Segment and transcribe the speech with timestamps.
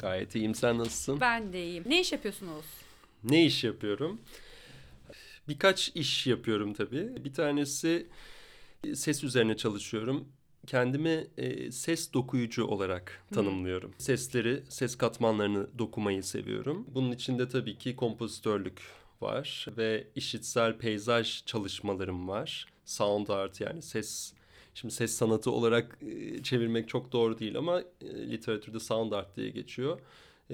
[0.00, 0.54] Gayet iyiyim.
[0.54, 1.20] Sen nasılsın?
[1.20, 1.84] Ben de iyiyim.
[1.86, 2.64] Ne iş yapıyorsun Oğuz?
[3.24, 4.20] Ne iş yapıyorum?
[5.48, 7.24] Birkaç iş yapıyorum tabii.
[7.24, 8.06] Bir tanesi
[8.94, 10.28] ses üzerine çalışıyorum.
[10.66, 13.94] Kendimi e, ses dokuyucu olarak tanımlıyorum.
[13.98, 16.86] Sesleri, ses katmanlarını dokumayı seviyorum.
[16.94, 18.80] Bunun içinde tabii ki kompozitörlük
[19.20, 22.66] var ve işitsel peyzaj çalışmalarım var.
[22.84, 24.32] Sound art yani ses
[24.74, 29.50] Şimdi ses sanatı olarak e, çevirmek çok doğru değil ama e, literatürde sound art diye
[29.50, 30.00] geçiyor.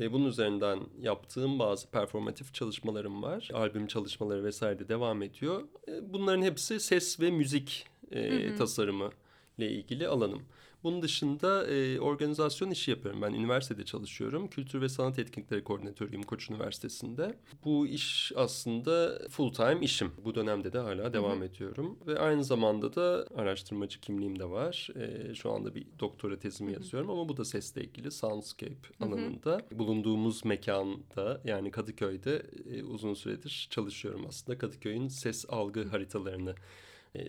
[0.00, 3.48] E, bunun üzerinden yaptığım bazı performatif çalışmalarım var.
[3.54, 5.62] Albüm çalışmaları vesaire de devam ediyor.
[5.88, 8.56] E, bunların hepsi ses ve müzik e, hı hı.
[8.56, 9.10] tasarımı
[9.58, 10.42] ile ilgili alanım.
[10.86, 13.22] Bunun dışında e, organizasyon işi yapıyorum.
[13.22, 14.48] Ben üniversitede çalışıyorum.
[14.48, 17.34] Kültür ve sanat etkinlikleri koordinatörüyüm Koç Üniversitesi'nde.
[17.64, 20.12] Bu iş aslında full time işim.
[20.24, 21.44] Bu dönemde de hala devam hı hı.
[21.44, 21.98] ediyorum.
[22.06, 24.88] Ve aynı zamanda da araştırmacı kimliğim de var.
[24.96, 29.08] E, şu anda bir doktora tezimi yazıyorum ama bu da sesle ilgili soundscape hı hı.
[29.08, 29.60] alanında.
[29.72, 34.58] Bulunduğumuz mekanda yani Kadıköy'de e, uzun süredir çalışıyorum aslında.
[34.58, 36.54] Kadıköy'ün ses algı haritalarını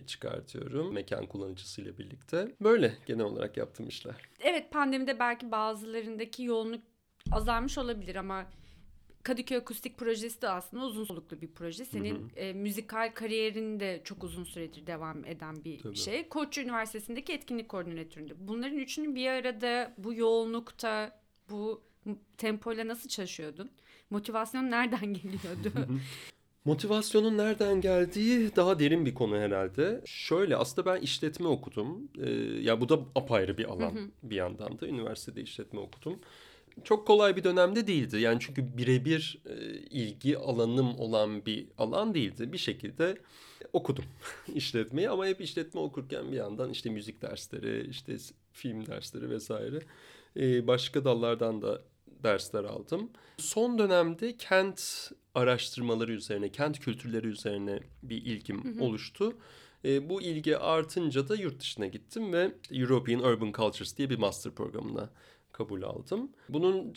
[0.06, 2.54] çıkartıyorum mekan kullanıcısıyla birlikte.
[2.60, 4.14] Böyle genel olarak yaptığım işler.
[4.40, 6.82] Evet pandemide belki bazılarındaki yoğunluk
[7.32, 8.46] azalmış olabilir ama
[9.22, 11.84] Kadıköy Akustik Projesi de aslında uzun soluklu bir proje.
[11.84, 12.40] Senin hı hı.
[12.40, 15.96] E, müzikal kariyerin de çok uzun süredir devam eden bir Tabii.
[15.96, 16.28] şey.
[16.28, 18.48] Koç Üniversitesi'ndeki etkinlik koordinatöründe.
[18.48, 21.82] Bunların üçünü bir arada bu yoğunlukta bu
[22.38, 23.70] tempoyla nasıl çalışıyordun?
[24.10, 25.72] Motivasyon nereden geliyordu?
[26.68, 30.00] Motivasyonun nereden geldiği daha derin bir konu herhalde.
[30.04, 32.08] Şöyle aslında ben işletme okudum.
[32.18, 34.86] Ee, ya bu da apayrı bir alan bir yandan da.
[34.86, 36.18] Üniversitede işletme okudum.
[36.84, 38.20] Çok kolay bir dönemde değildi.
[38.20, 42.52] Yani çünkü birebir e, ilgi alanım olan bir alan değildi.
[42.52, 43.18] Bir şekilde
[43.72, 44.04] okudum
[44.54, 48.16] işletmeyi ama hep işletme okurken bir yandan işte müzik dersleri, işte
[48.52, 49.78] film dersleri vesaire.
[50.36, 51.80] Ee, başka dallardan da
[52.22, 53.10] dersler aldım.
[53.38, 58.84] Son dönemde kent araştırmaları üzerine, kent kültürleri üzerine bir ilgim hı hı.
[58.84, 59.32] oluştu.
[59.84, 64.52] E, bu ilgi artınca da yurt dışına gittim ve European Urban Cultures diye bir master
[64.52, 65.10] programına
[65.52, 66.30] kabul aldım.
[66.48, 66.92] Bunun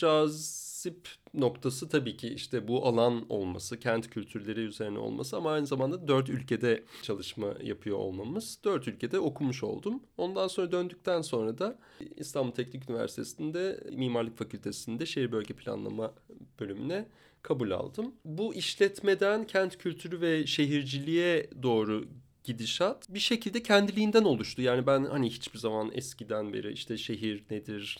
[0.83, 6.07] cazip noktası tabii ki işte bu alan olması, kent kültürleri üzerine olması ama aynı zamanda
[6.07, 8.59] dört ülkede çalışma yapıyor olmamız.
[8.63, 10.03] Dört ülkede okumuş oldum.
[10.17, 11.79] Ondan sonra döndükten sonra da
[12.15, 16.13] İstanbul Teknik Üniversitesi'nde Mimarlık Fakültesi'nde şehir bölge planlama
[16.59, 17.07] bölümüne
[17.41, 18.15] kabul aldım.
[18.25, 22.05] Bu işletmeden kent kültürü ve şehirciliğe doğru
[22.43, 24.61] gidişat bir şekilde kendiliğinden oluştu.
[24.61, 27.97] Yani ben hani hiçbir zaman eskiden beri işte şehir nedir,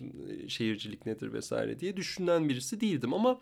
[0.48, 3.40] şehircilik nedir vesaire diye düşünen birisi değildim ama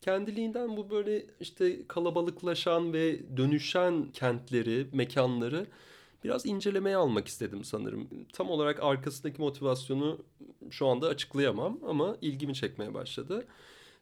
[0.00, 5.66] kendiliğinden bu böyle işte kalabalıklaşan ve dönüşen kentleri, mekanları
[6.24, 8.08] biraz incelemeye almak istedim sanırım.
[8.32, 10.18] Tam olarak arkasındaki motivasyonu
[10.70, 13.46] şu anda açıklayamam ama ilgimi çekmeye başladı.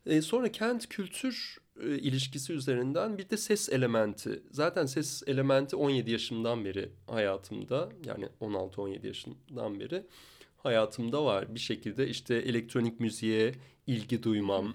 [0.07, 4.43] E, sonra kent kültür e, ilişkisi üzerinden bir de ses elementi.
[4.51, 10.03] Zaten ses elementi 17 yaşımdan beri hayatımda yani 16-17 yaşından beri
[10.57, 11.55] hayatımda var.
[11.55, 13.55] Bir şekilde işte elektronik müziğe
[13.87, 14.75] ilgi duymam,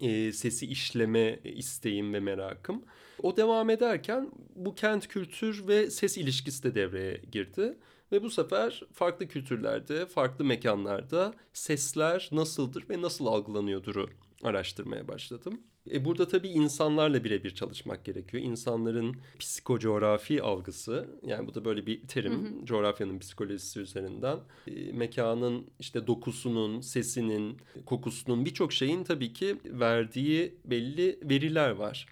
[0.00, 2.84] e, sesi işleme isteğim ve merakım.
[3.22, 7.78] O devam ederken bu kent kültür ve ses ilişkisi de devreye girdi.
[8.12, 14.10] Ve bu sefer farklı kültürlerde, farklı mekanlarda sesler nasıldır ve nasıl algılanıyorduru
[14.42, 15.60] araştırmaya başladım.
[15.92, 18.42] E burada tabii insanlarla birebir çalışmak gerekiyor.
[18.42, 22.66] İnsanların psikocoğrafi algısı yani bu da böyle bir terim hı hı.
[22.66, 24.38] coğrafyanın psikolojisi üzerinden.
[24.66, 27.56] E, mekanın işte dokusunun, sesinin,
[27.86, 32.06] kokusunun birçok şeyin tabii ki verdiği belli veriler var.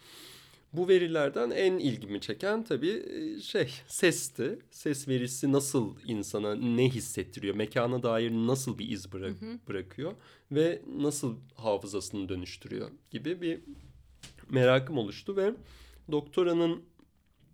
[0.76, 4.58] Bu verilerden en ilgimi çeken tabii e, şey sesti.
[4.70, 7.54] Ses verisi nasıl insana ne hissettiriyor?
[7.54, 9.58] Mekana dair nasıl bir iz bırak hı hı.
[9.68, 10.12] bırakıyor
[10.52, 13.60] ve nasıl hafızasını dönüştürüyor gibi bir
[14.50, 15.54] merakım oluştu ve
[16.12, 16.82] doktoranın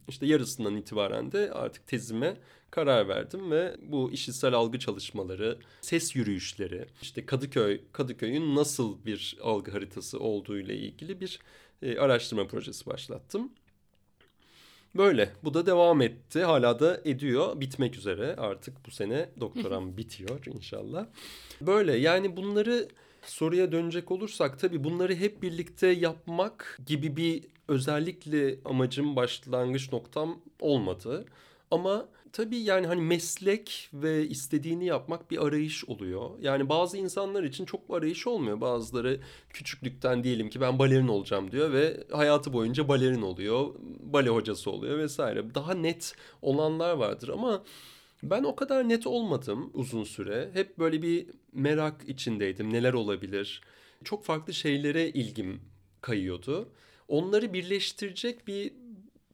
[0.08, 2.36] işte yarısından itibaren de artık tezime
[2.70, 9.70] karar verdim ve bu işitsel algı çalışmaları, ses yürüyüşleri, işte Kadıköy, Kadıköy'ün nasıl bir algı
[9.70, 11.40] haritası olduğu ile ilgili bir
[11.82, 13.52] e, araştırma projesi başlattım.
[14.96, 15.32] Böyle.
[15.44, 16.42] Bu da devam etti.
[16.42, 17.60] Hala da ediyor.
[17.60, 18.36] Bitmek üzere.
[18.36, 21.06] Artık bu sene doktoram bitiyor inşallah.
[21.60, 22.88] Böyle yani bunları
[23.22, 31.24] soruya dönecek olursak tabii bunları hep birlikte yapmak gibi bir özellikle amacım başlangıç noktam olmadı.
[31.70, 36.30] Ama tabii yani hani meslek ve istediğini yapmak bir arayış oluyor.
[36.40, 38.60] Yani bazı insanlar için çok arayış olmuyor.
[38.60, 39.20] Bazıları
[39.50, 43.74] küçüklükten diyelim ki ben balerin olacağım diyor ve hayatı boyunca balerin oluyor.
[44.00, 45.54] Bale hocası oluyor vesaire.
[45.54, 47.64] Daha net olanlar vardır ama
[48.22, 50.50] Ben o kadar net olmadım uzun süre.
[50.52, 52.72] Hep böyle bir merak içindeydim.
[52.72, 53.62] Neler olabilir?
[54.04, 55.60] Çok farklı şeylere ilgim
[56.00, 56.68] kayıyordu.
[57.08, 58.72] Onları birleştirecek bir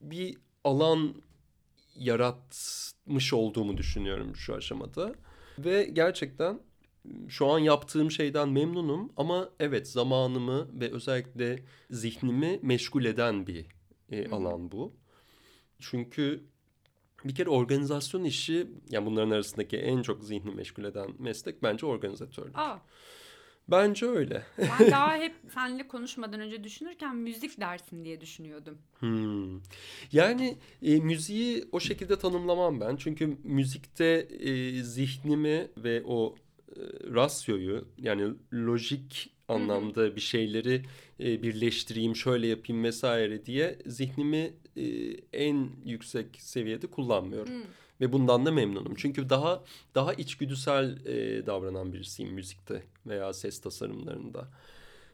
[0.01, 1.15] bir alan
[1.99, 5.15] yaratmış olduğumu düşünüyorum şu aşamada.
[5.59, 6.59] Ve gerçekten
[7.27, 13.65] şu an yaptığım şeyden memnunum ama evet zamanımı ve özellikle zihnimi meşgul eden bir
[14.11, 14.93] e, alan bu.
[15.79, 16.43] Çünkü
[17.25, 22.57] bir kere organizasyon işi, yani bunların arasındaki en çok zihni meşgul eden meslek bence organizatörlük.
[22.57, 22.81] Aa,
[23.71, 24.43] Bence öyle.
[24.57, 28.77] ben daha hep seninle konuşmadan önce düşünürken müzik dersin diye düşünüyordum.
[28.99, 29.59] Hmm.
[30.11, 32.95] Yani e, müziği o şekilde tanımlamam ben.
[32.95, 36.35] Çünkü müzikte e, zihnimi ve o
[36.75, 36.81] e,
[37.13, 40.81] rasyoyu yani lojik anlamda bir şeyleri
[41.19, 44.85] e, birleştireyim, şöyle yapayım vesaire diye zihnimi e,
[45.33, 47.53] en yüksek seviyede kullanmıyorum.
[47.53, 47.63] Hmm.
[48.01, 48.95] Ve bundan da memnunum.
[48.95, 49.63] Çünkü daha
[49.95, 54.47] daha içgüdüsel e, davranan birisiyim müzikte veya ses tasarımlarında.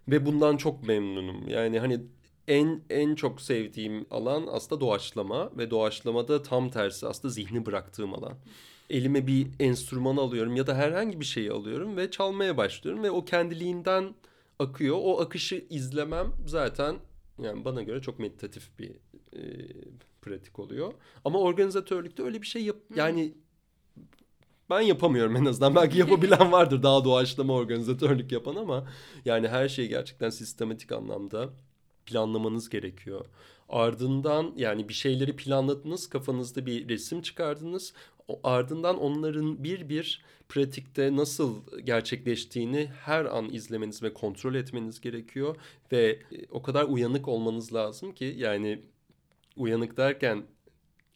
[0.08, 1.48] Ve bundan çok memnunum.
[1.48, 2.00] Yani hani
[2.48, 8.34] en en çok sevdiğim alan aslında doğaçlama ve doğaçlamada tam tersi aslında zihni bıraktığım alan.
[8.90, 13.26] Elime bir enstrüman alıyorum ya da herhangi bir şeyi alıyorum ve çalmaya başlıyorum ve o
[13.26, 14.16] kendiliğinden
[14.60, 14.98] akıyor.
[15.00, 16.96] O akışı izlemem zaten
[17.40, 18.92] yani bana göre çok meditatif bir
[19.34, 19.42] e,
[20.26, 20.94] pratik oluyor.
[21.26, 23.34] Ama organizatörlükte öyle bir şey yap yani
[24.70, 25.76] ben yapamıyorum en azından.
[25.76, 28.88] Belki yapabilen vardır daha doğaçlama organizatörlük yapan ama
[29.26, 31.50] yani her şeyi gerçekten sistematik anlamda
[32.06, 33.26] planlamanız gerekiyor.
[33.70, 37.94] Ardından yani bir şeyleri planladınız, kafanızda bir resim çıkardınız.
[38.28, 45.56] O, ardından onların bir bir pratikte nasıl gerçekleştiğini her an izlemeniz ve kontrol etmeniz gerekiyor
[45.92, 48.82] ve e, o kadar uyanık olmanız lazım ki yani
[49.56, 50.44] uyanık derken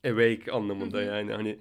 [0.06, 1.59] awake anlamında yani hani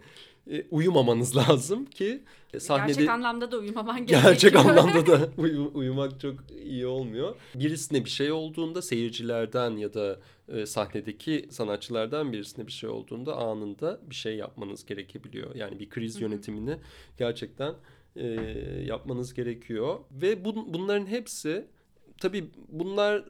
[0.51, 2.23] e, uyumamanız lazım ki
[2.59, 4.23] sahnede Gerçek anlamda da uyumaman gerekiyor.
[4.23, 6.35] gerçek anlamda da uyu- uyumak çok
[6.65, 7.37] iyi olmuyor.
[7.55, 14.01] Birisine bir şey olduğunda seyircilerden ya da e, sahnedeki sanatçılardan birisine bir şey olduğunda anında
[14.11, 15.55] bir şey yapmanız gerekebiliyor.
[15.55, 16.77] Yani bir kriz yönetimini
[17.19, 17.75] gerçekten
[18.17, 18.27] e,
[18.87, 21.67] yapmanız gerekiyor ve bun, bunların hepsi
[22.21, 23.25] tabii bunlar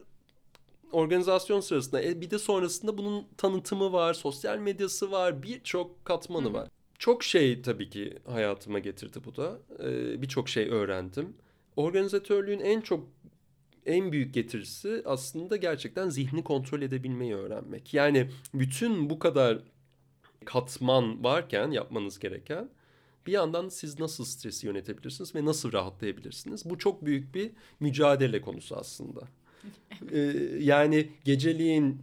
[0.93, 6.69] organizasyon sırasında e, bir de sonrasında bunun tanıtımı var, sosyal medyası var, birçok katmanı var.
[6.99, 9.59] Çok şey tabii ki hayatıma getirdi bu da.
[9.83, 11.37] Ee, Birçok şey öğrendim.
[11.77, 13.09] Organizatörlüğün en çok
[13.87, 17.95] en büyük getirisi aslında gerçekten zihni kontrol edebilmeyi öğrenmek.
[17.95, 19.59] Yani bütün bu kadar
[20.45, 22.71] katman varken yapmanız gereken
[23.27, 26.71] bir yandan siz nasıl stresi yönetebilirsiniz ve nasıl rahatlayabilirsiniz?
[26.71, 27.51] Bu çok büyük bir
[27.81, 29.21] mücadele konusu aslında.
[30.13, 30.19] Ee,
[30.61, 32.03] yani geceliğin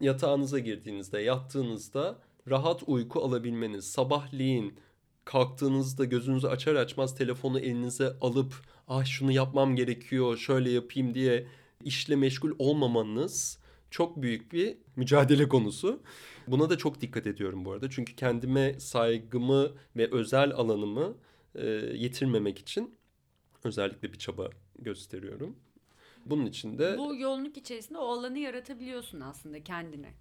[0.00, 2.18] yatağınıza girdiğinizde, yattığınızda
[2.50, 4.74] rahat uyku alabilmeniz, sabahleyin
[5.24, 8.54] kalktığınızda gözünüzü açar açmaz telefonu elinize alıp
[8.88, 11.46] ah şunu yapmam gerekiyor, şöyle yapayım diye
[11.84, 13.58] işle meşgul olmamanız
[13.90, 16.02] çok büyük bir mücadele konusu.
[16.46, 17.90] Buna da çok dikkat ediyorum bu arada.
[17.90, 21.16] Çünkü kendime saygımı ve özel alanımı
[21.54, 22.94] e, yitirmemek için
[23.64, 25.56] özellikle bir çaba gösteriyorum.
[26.26, 30.14] Bunun için de Bu yoğunluk içerisinde o alanı yaratabiliyorsun aslında kendine.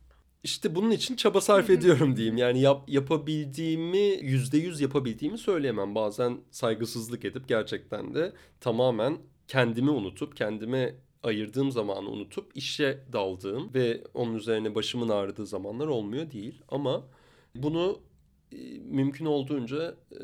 [0.44, 2.38] İşte bunun için çaba sarf ediyorum diyeyim.
[2.38, 5.96] Yani yap, yapabildiğimi, yüzde yüz yapabildiğimi söyleyemem.
[5.96, 9.18] Bazen saygısızlık edip gerçekten de tamamen
[9.48, 16.32] kendimi unutup, kendime ayırdığım zamanı unutup işe daldığım ve onun üzerine başımın ağrıdığı zamanlar olmuyor
[16.32, 16.62] değil.
[16.70, 17.04] Ama
[17.56, 18.00] bunu
[18.52, 20.24] e, mümkün olduğunca e,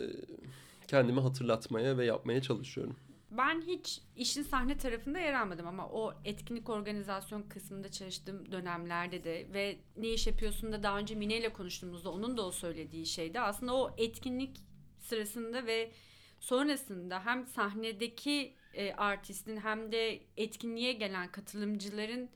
[0.87, 2.95] kendime hatırlatmaya ve yapmaya çalışıyorum.
[3.31, 9.47] Ben hiç işin sahne tarafında yer almadım ama o etkinlik organizasyon kısmında çalıştığım dönemlerde de
[9.53, 13.39] ve ne iş yapıyorsun da daha önce Mine ile konuştuğumuzda onun da o söylediği şeydi.
[13.39, 14.57] Aslında o etkinlik
[14.99, 15.91] sırasında ve
[16.39, 22.29] sonrasında hem sahnedeki e, artistin hem de etkinliğe gelen katılımcıların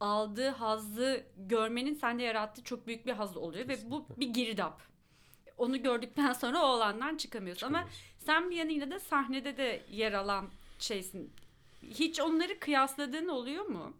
[0.00, 4.82] aldığı hazzı görmenin sende yarattığı çok büyük bir haz oluyor ve bu bir girdap.
[5.56, 7.88] Onu gördükten sonra o alandan çıkamıyorsun ama
[8.26, 10.48] sen bir yanıyla da sahnede de yer alan
[10.78, 11.30] şeysin.
[11.82, 13.92] Hiç onları kıyasladığın oluyor mu?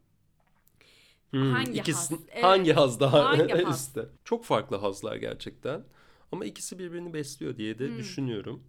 [1.31, 2.21] Hmm, Hangi ikisi- haz?
[2.31, 2.45] Evet.
[2.45, 3.81] Hangi haz daha Hangi haz?
[3.81, 4.09] üstte?
[4.25, 5.85] Çok farklı hazlar gerçekten.
[6.33, 7.99] Ama ikisi birbirini besliyor diye de Hmm.
[7.99, 8.63] düşünüyorum.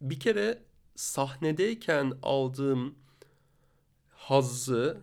[0.00, 0.62] Bir kere
[0.96, 2.94] sahnedeyken aldığım
[4.16, 5.00] hazzı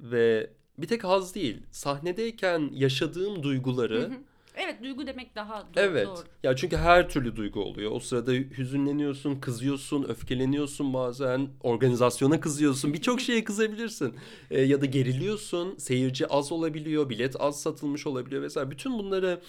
[0.00, 4.18] ve bir tek haz değil, sahnedeyken yaşadığım duyguları Hı hı.
[4.62, 5.70] Evet duygu demek daha doğru.
[5.76, 6.06] Evet.
[6.06, 6.24] doğru.
[6.42, 7.90] Ya çünkü her türlü duygu oluyor.
[7.92, 12.92] O sırada hüzünleniyorsun, kızıyorsun, öfkeleniyorsun bazen, organizasyona kızıyorsun.
[12.94, 14.14] Birçok şeye kızabilirsin.
[14.50, 18.70] Ee, ya da geriliyorsun, seyirci az olabiliyor, bilet az satılmış olabiliyor vesaire.
[18.70, 19.40] Bütün bunları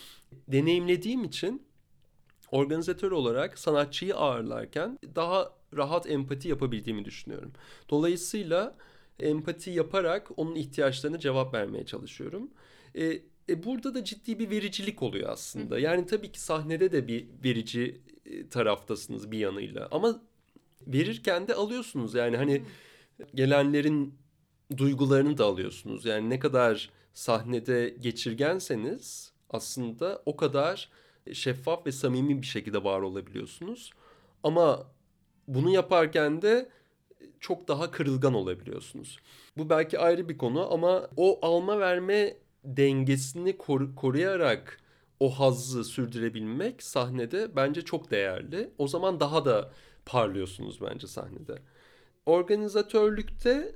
[0.47, 1.61] deneyimlediğim için
[2.51, 7.51] organizatör olarak sanatçıyı ağırlarken daha rahat empati yapabildiğimi düşünüyorum.
[7.89, 8.75] Dolayısıyla
[9.19, 12.49] empati yaparak onun ihtiyaçlarına cevap vermeye çalışıyorum.
[12.95, 13.21] E,
[13.51, 15.79] e burada da ciddi bir vericilik oluyor aslında.
[15.79, 19.88] Yani tabii ki sahnede de bir verici e, taraftasınız bir yanıyla.
[19.91, 20.22] Ama
[20.88, 22.13] verirken de alıyorsunuz.
[22.13, 22.63] Yani hani
[23.36, 24.13] gelenlerin
[24.77, 26.05] duygularını da alıyorsunuz.
[26.05, 30.89] Yani ne kadar sahnede geçirgenseniz aslında o kadar
[31.34, 33.91] şeffaf ve samimi bir şekilde var olabiliyorsunuz.
[34.43, 34.91] Ama
[35.48, 36.70] bunu yaparken de
[37.39, 39.20] çok daha kırılgan olabiliyorsunuz.
[39.58, 44.77] Bu belki ayrı bir konu ama o alma verme dengesini kor- koruyarak
[45.19, 48.69] o hazzı sürdürebilmek sahnede bence çok değerli.
[48.77, 49.71] O zaman daha da
[50.05, 51.59] parlıyorsunuz bence sahnede.
[52.25, 53.75] Organizatörlükte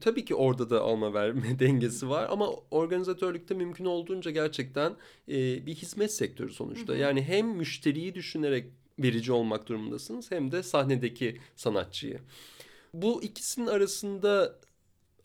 [0.00, 4.96] tabii ki orada da alma verme dengesi var ama organizatörlükte mümkün olduğunca gerçekten
[5.28, 6.92] e, bir hizmet sektörü sonuçta.
[6.92, 7.00] Hı hı.
[7.00, 8.66] Yani hem müşteriyi düşünerek
[8.98, 12.20] verici olmak durumundasınız hem de sahnedeki sanatçıyı.
[12.94, 14.56] Bu ikisinin arasında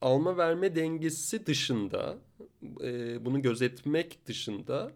[0.02, 2.18] alma verme dengesi dışında
[2.84, 4.92] e, bunu gözetmek dışında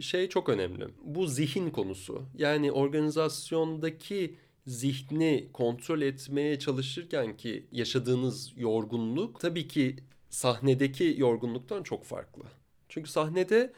[0.00, 0.88] şey çok önemli.
[1.04, 2.22] Bu zihin konusu.
[2.34, 9.96] Yani organizasyondaki zihni kontrol etmeye çalışırken ki yaşadığınız yorgunluk tabii ki
[10.30, 12.42] sahnedeki yorgunluktan çok farklı.
[12.88, 13.72] Çünkü sahnede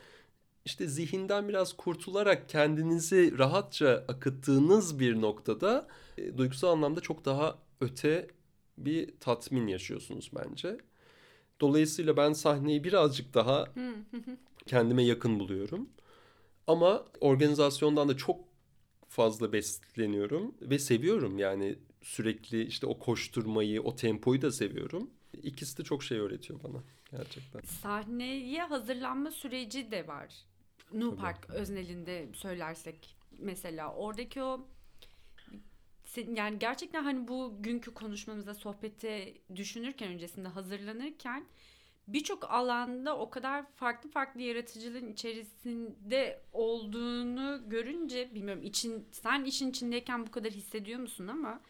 [0.64, 5.88] işte zihinden biraz kurtularak kendinizi rahatça akıttığınız bir noktada
[6.18, 8.26] e, duygusal anlamda çok daha öte
[8.78, 10.78] bir tatmin yaşıyorsunuz bence.
[11.60, 13.68] Dolayısıyla ben sahneyi birazcık daha
[14.66, 15.88] kendime yakın buluyorum.
[16.66, 18.40] Ama organizasyondan da çok
[19.08, 25.10] fazla besleniyorum ve seviyorum yani sürekli işte o koşturmayı, o tempoyu da seviyorum.
[25.42, 27.60] İkisi de çok şey öğretiyor bana gerçekten.
[27.60, 30.34] Sahneye hazırlanma süreci de var.
[30.92, 34.66] Nu Park öznelinde söylersek mesela oradaki o
[36.16, 41.46] yani gerçekten hani bu günkü konuşmamızda sohbete düşünürken öncesinde hazırlanırken
[42.08, 50.26] birçok alanda o kadar farklı farklı yaratıcılığın içerisinde olduğunu görünce bilmiyorum için sen işin içindeyken
[50.26, 51.60] bu kadar hissediyor musun ama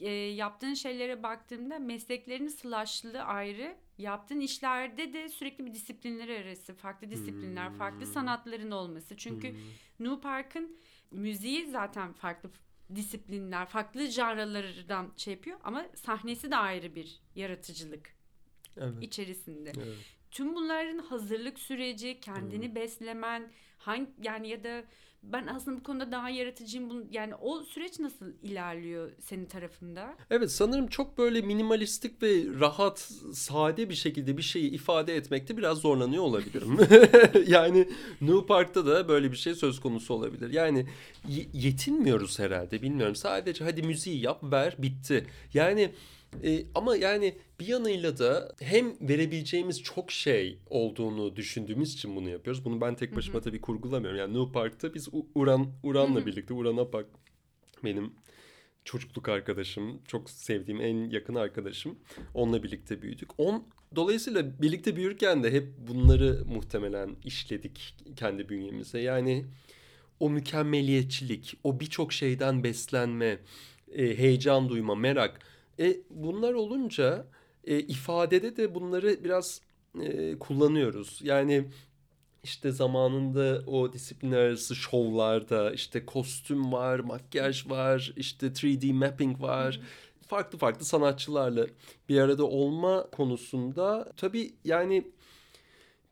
[0.00, 7.10] e, yaptığın şeylere baktığımda mesleklerin slashlığı ayrı yaptığın işlerde de sürekli bir disiplinler arası farklı
[7.10, 7.78] disiplinler hmm.
[7.78, 10.06] farklı sanatların olması çünkü hmm.
[10.06, 10.76] New Park'ın
[11.10, 12.50] müziği zaten farklı
[12.94, 18.14] disiplinler farklı janralardan şey yapıyor ama sahnesi de ayrı bir yaratıcılık
[18.76, 18.94] evet.
[19.00, 19.72] içerisinde.
[19.76, 19.96] Evet.
[20.30, 22.74] Tüm bunların hazırlık süreci, kendini hmm.
[22.74, 24.84] beslemen, hangi yani ya da
[25.22, 26.90] ben aslında bu konuda daha yaratıcıyım.
[26.90, 30.14] Bunu, yani o süreç nasıl ilerliyor senin tarafında?
[30.30, 32.98] Evet sanırım çok böyle minimalistik ve rahat,
[33.32, 36.78] sade bir şekilde bir şeyi ifade etmekte biraz zorlanıyor olabilirim.
[37.46, 37.88] yani
[38.20, 40.50] New Park'ta da böyle bir şey söz konusu olabilir.
[40.50, 40.86] Yani
[41.52, 43.16] yetinmiyoruz herhalde bilmiyorum.
[43.16, 45.26] Sadece hadi müziği yap ver bitti.
[45.54, 45.92] Yani
[46.44, 52.64] e, ama yani bir yanıyla da hem verebileceğimiz çok şey olduğunu düşündüğümüz için bunu yapıyoruz.
[52.64, 54.18] Bunu ben tek başıma tabii kurgulamıyorum.
[54.18, 57.06] Yani New Park'ta biz Uran Uran'la birlikte Uran Apak
[57.84, 58.12] benim
[58.84, 61.98] çocukluk arkadaşım, çok sevdiğim en yakın arkadaşım.
[62.34, 63.40] Onunla birlikte büyüdük.
[63.40, 63.66] On
[63.96, 69.00] dolayısıyla birlikte büyürken de hep bunları muhtemelen işledik kendi bünyemize.
[69.00, 69.44] Yani
[70.20, 73.38] o mükemmeliyetçilik, o birçok şeyden beslenme,
[73.92, 75.40] e, heyecan duyma, merak
[75.78, 77.26] e, bunlar olunca
[77.64, 79.60] e, ifadede de bunları biraz
[80.00, 81.20] e, kullanıyoruz.
[81.22, 81.64] Yani
[82.44, 89.80] işte zamanında o disiplinler arası şovlarda işte kostüm var, makyaj var, işte 3D mapping var.
[90.26, 91.66] Farklı farklı sanatçılarla
[92.08, 95.04] bir arada olma konusunda tabii yani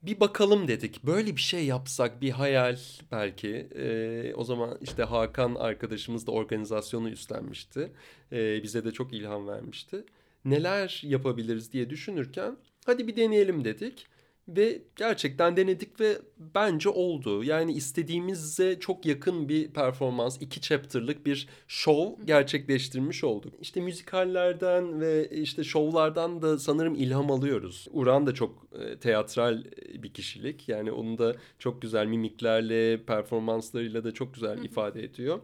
[0.06, 1.04] bir bakalım dedik.
[1.04, 2.78] Böyle bir şey yapsak bir hayal
[3.12, 3.68] belki.
[3.74, 7.92] Ee, o zaman işte Hakan arkadaşımız da organizasyonu üstlenmişti.
[8.32, 10.04] Ee, bize de çok ilham vermişti.
[10.44, 12.56] Neler yapabiliriz diye düşünürken
[12.86, 14.06] hadi bir deneyelim dedik.
[14.48, 17.44] Ve gerçekten denedik ve bence oldu.
[17.44, 23.54] Yani istediğimize çok yakın bir performans, iki chapter'lık bir show gerçekleştirmiş olduk.
[23.60, 27.86] İşte müzikallerden ve işte şovlardan da sanırım ilham alıyoruz.
[27.90, 30.68] Uran da çok e, teatral bir kişilik.
[30.68, 35.40] Yani onu da çok güzel mimiklerle, performanslarıyla da çok güzel ifade ediyor.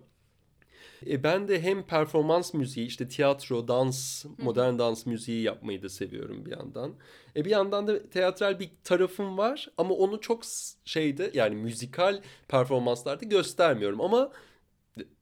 [1.06, 6.46] E, ben de hem performans müziği işte tiyatro, dans, modern dans müziği yapmayı da seviyorum
[6.46, 6.94] bir yandan.
[7.36, 10.42] E, bir yandan da teatral bir tarafım var ama onu çok
[10.84, 14.32] şeyde yani müzikal performanslarda göstermiyorum ama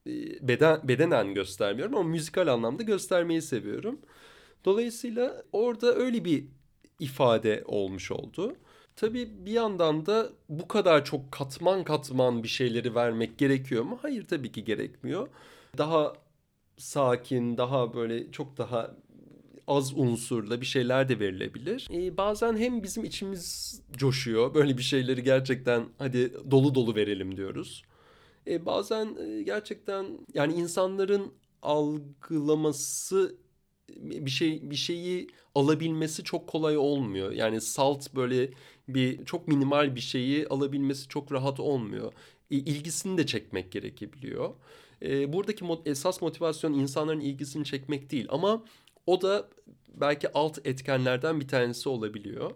[0.06, 4.00] e, beden bedenen göstermiyorum ama müzikal anlamda göstermeyi seviyorum.
[4.64, 6.44] Dolayısıyla orada öyle bir
[7.00, 8.56] ifade olmuş oldu.
[8.97, 13.99] Tabii bir yandan da bu kadar çok katman katman bir şeyleri vermek gerekiyor mu?
[14.02, 15.28] Hayır tabii ki gerekmiyor.
[15.78, 16.12] Daha
[16.76, 18.97] sakin, daha böyle çok daha
[19.66, 21.88] az unsurla bir şeyler de verilebilir.
[21.92, 24.54] Ee, bazen hem bizim içimiz coşuyor.
[24.54, 27.82] Böyle bir şeyleri gerçekten hadi dolu dolu verelim diyoruz.
[28.47, 31.32] Ee, bazen e, gerçekten yani insanların
[31.62, 33.37] algılaması
[33.97, 37.32] bir şey bir şeyi alabilmesi çok kolay olmuyor.
[37.32, 38.50] Yani salt böyle
[38.88, 42.12] bir çok minimal bir şeyi alabilmesi çok rahat olmuyor.
[42.50, 44.54] E, ilgisini de çekmek gerekebiliyor.
[45.02, 48.64] E, buradaki mo- esas motivasyon insanların ilgisini çekmek değil ama
[49.07, 49.49] o da
[49.88, 52.50] belki alt etkenlerden bir tanesi olabiliyor.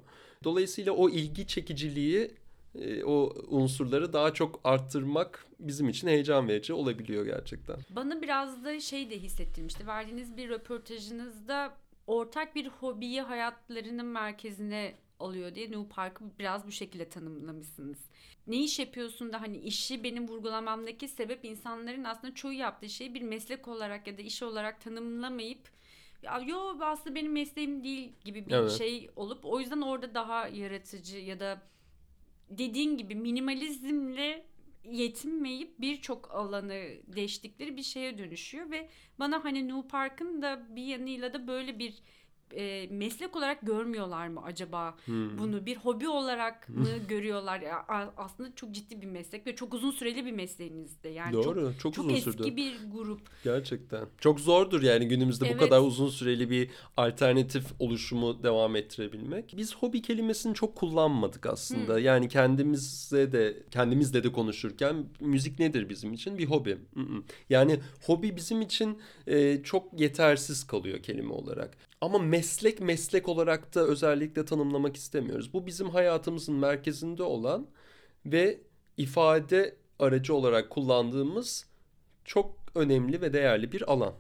[0.44, 2.30] Dolayısıyla o ilgi çekiciliği
[2.74, 7.76] e, o unsurları daha çok arttırmak bizim için heyecan verici olabiliyor gerçekten.
[7.90, 9.86] Bana biraz da şey de hissettirmişti.
[9.86, 11.74] Verdiğiniz bir röportajınızda
[12.06, 17.98] ortak bir hobiyi hayatlarının merkezine alıyor diye New Park'ı biraz bu şekilde tanımlamışsınız.
[18.46, 23.22] Ne iş yapıyorsun da hani işi benim vurgulamamdaki sebep insanların aslında çoğu yaptığı şeyi bir
[23.22, 25.68] meslek olarak ya da iş olarak tanımlamayıp
[26.22, 28.70] ya yo aslında benim mesleğim değil gibi bir evet.
[28.70, 31.62] şey olup o yüzden orada daha yaratıcı ya da
[32.50, 34.46] dediğin gibi minimalizmle
[34.84, 41.32] yetinmeyip birçok alanı değiştikleri bir şeye dönüşüyor ve bana hani New Park'ın da bir yanıyla
[41.32, 42.02] da böyle bir
[42.56, 45.38] e, meslek olarak görmüyorlar mı acaba hmm.
[45.38, 45.66] bunu?
[45.66, 47.60] Bir hobi olarak mı görüyorlar?
[47.60, 47.84] Ya
[48.16, 51.94] aslında çok ciddi bir meslek ve çok uzun süreli bir mesleğinizde yani Doğru, çok, çok,
[51.94, 52.56] çok uzun eski sürdü.
[52.56, 53.20] bir grup.
[53.44, 54.06] Gerçekten.
[54.18, 55.56] Çok zordur yani günümüzde evet.
[55.56, 59.54] bu kadar uzun süreli bir alternatif oluşumu devam ettirebilmek.
[59.56, 61.94] Biz hobi kelimesini çok kullanmadık aslında.
[61.94, 62.04] Hmm.
[62.04, 66.38] yani kendimize de kendimizle de konuşurken müzik nedir bizim için?
[66.38, 66.78] Bir hobi.
[67.50, 73.80] Yani hobi bizim için e, çok yetersiz kalıyor kelime olarak ama meslek meslek olarak da
[73.80, 75.52] özellikle tanımlamak istemiyoruz.
[75.52, 77.66] Bu bizim hayatımızın merkezinde olan
[78.26, 78.60] ve
[78.96, 81.66] ifade aracı olarak kullandığımız
[82.24, 84.14] çok önemli ve değerli bir alan.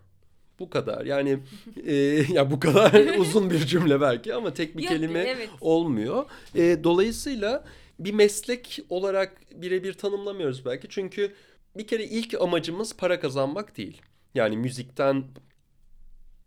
[0.58, 1.06] Bu kadar.
[1.06, 1.38] Yani
[1.86, 1.94] e,
[2.32, 5.48] ya bu kadar uzun bir cümle belki ama tek bir Yok, kelime evet.
[5.60, 6.24] olmuyor.
[6.54, 7.64] E, dolayısıyla
[7.98, 10.86] bir meslek olarak birebir tanımlamıyoruz belki.
[10.90, 11.32] Çünkü
[11.76, 14.02] bir kere ilk amacımız para kazanmak değil.
[14.34, 15.24] Yani müzikten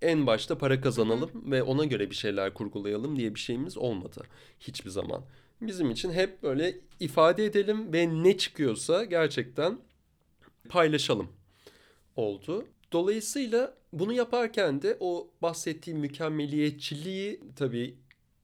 [0.02, 4.24] en başta para kazanalım ve ona göre bir şeyler kurgulayalım diye bir şeyimiz olmadı
[4.60, 5.26] hiçbir zaman.
[5.62, 9.78] Bizim için hep böyle ifade edelim ve ne çıkıyorsa gerçekten
[10.70, 11.28] paylaşalım
[12.16, 12.66] oldu.
[12.92, 17.96] Dolayısıyla bunu yaparken de o bahsettiğim mükemmeliyetçiliği tabii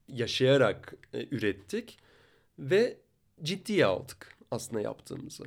[0.08, 1.98] yaşayarak e, ürettik
[2.58, 2.96] ve
[3.42, 5.44] ciddiye aldık aslında yaptığımızı.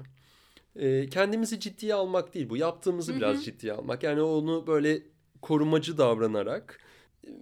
[0.75, 3.19] E, kendimizi ciddiye almak değil bu yaptığımızı Hı-hı.
[3.19, 4.03] biraz ciddiye almak.
[4.03, 5.01] Yani onu böyle
[5.45, 6.79] korumacı davranarak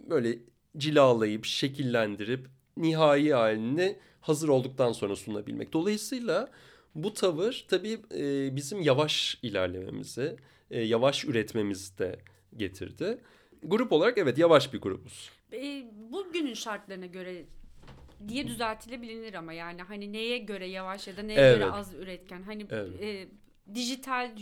[0.09, 0.39] böyle
[0.77, 5.73] cilalayıp şekillendirip nihai halini hazır olduktan sonra sunabilmek.
[5.73, 6.51] Dolayısıyla
[6.95, 10.35] bu tavır tabii e, bizim yavaş ilerlememizi,
[10.71, 12.19] e, yavaş üretmemizi de
[12.57, 13.17] getirdi.
[13.63, 15.29] Grup olarak evet yavaş bir grubuz.
[15.53, 17.45] E, bugünün şartlarına göre
[18.27, 21.57] diye düzeltilebilir ama yani hani neye göre yavaş ya da neye evet.
[21.57, 22.41] göre az üretken.
[22.41, 23.01] Hani evet.
[23.01, 23.27] e,
[23.75, 24.35] dijital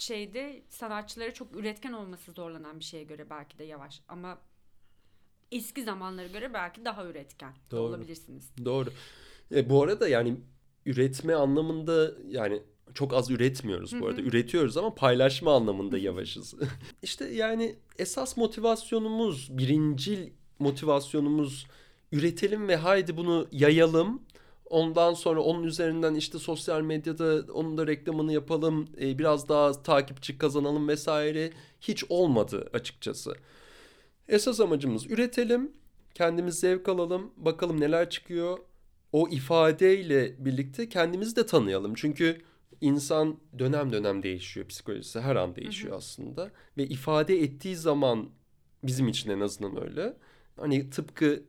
[0.00, 4.38] şeyde sanatçıları çok üretken olması zorlanan bir şeye göre belki de yavaş ama
[5.52, 7.80] eski zamanlara göre belki daha üretken Doğru.
[7.80, 8.52] olabilirsiniz.
[8.64, 8.90] Doğru.
[9.54, 10.36] E, bu arada yani
[10.86, 12.62] üretme anlamında yani
[12.94, 14.20] çok az üretmiyoruz bu arada.
[14.20, 16.54] Üretiyoruz ama paylaşma anlamında yavaşız.
[17.02, 21.66] İşte yani esas motivasyonumuz, birincil motivasyonumuz
[22.12, 24.22] üretelim ve haydi bunu yayalım
[24.70, 30.38] Ondan sonra onun üzerinden işte sosyal medyada onun da reklamını yapalım, e, biraz daha takipçi
[30.38, 31.50] kazanalım vesaire
[31.80, 33.34] hiç olmadı açıkçası.
[34.28, 35.72] Esas amacımız üretelim,
[36.14, 38.58] kendimiz zevk alalım, bakalım neler çıkıyor.
[39.12, 41.94] O ifadeyle birlikte kendimizi de tanıyalım.
[41.94, 42.38] Çünkü
[42.80, 45.98] insan dönem dönem değişiyor, psikolojisi her an değişiyor hı hı.
[45.98, 46.50] aslında.
[46.76, 48.28] Ve ifade ettiği zaman
[48.82, 50.16] bizim için en azından öyle.
[50.56, 51.42] Hani tıpkı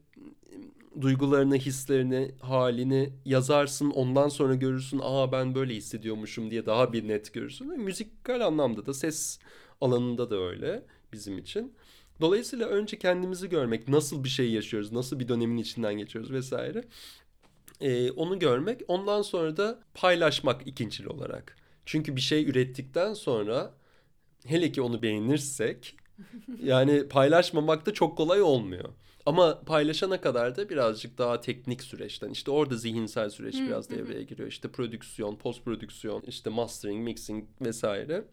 [1.01, 3.89] duygularını, hislerini, halini yazarsın.
[3.91, 4.99] Ondan sonra görürsün.
[5.03, 7.69] Aa ben böyle hissediyormuşum diye daha bir net görürsün.
[7.69, 9.39] Ve müzikal anlamda da ses
[9.81, 10.83] alanında da öyle
[11.13, 11.73] bizim için.
[12.21, 16.83] Dolayısıyla önce kendimizi görmek, nasıl bir şey yaşıyoruz, nasıl bir dönemin içinden geçiyoruz vesaire.
[17.81, 21.55] Ee, onu görmek, ondan sonra da paylaşmak ikincil olarak.
[21.85, 23.73] Çünkü bir şey ürettikten sonra
[24.45, 25.95] hele ki onu beğenirsek
[26.63, 28.89] yani paylaşmamak da çok kolay olmuyor.
[29.25, 34.49] Ama paylaşana kadar da birazcık daha teknik süreçten işte orada zihinsel süreç biraz devreye giriyor.
[34.49, 38.25] İşte prodüksiyon, post prodüksiyon, işte mastering, mixing vesaire.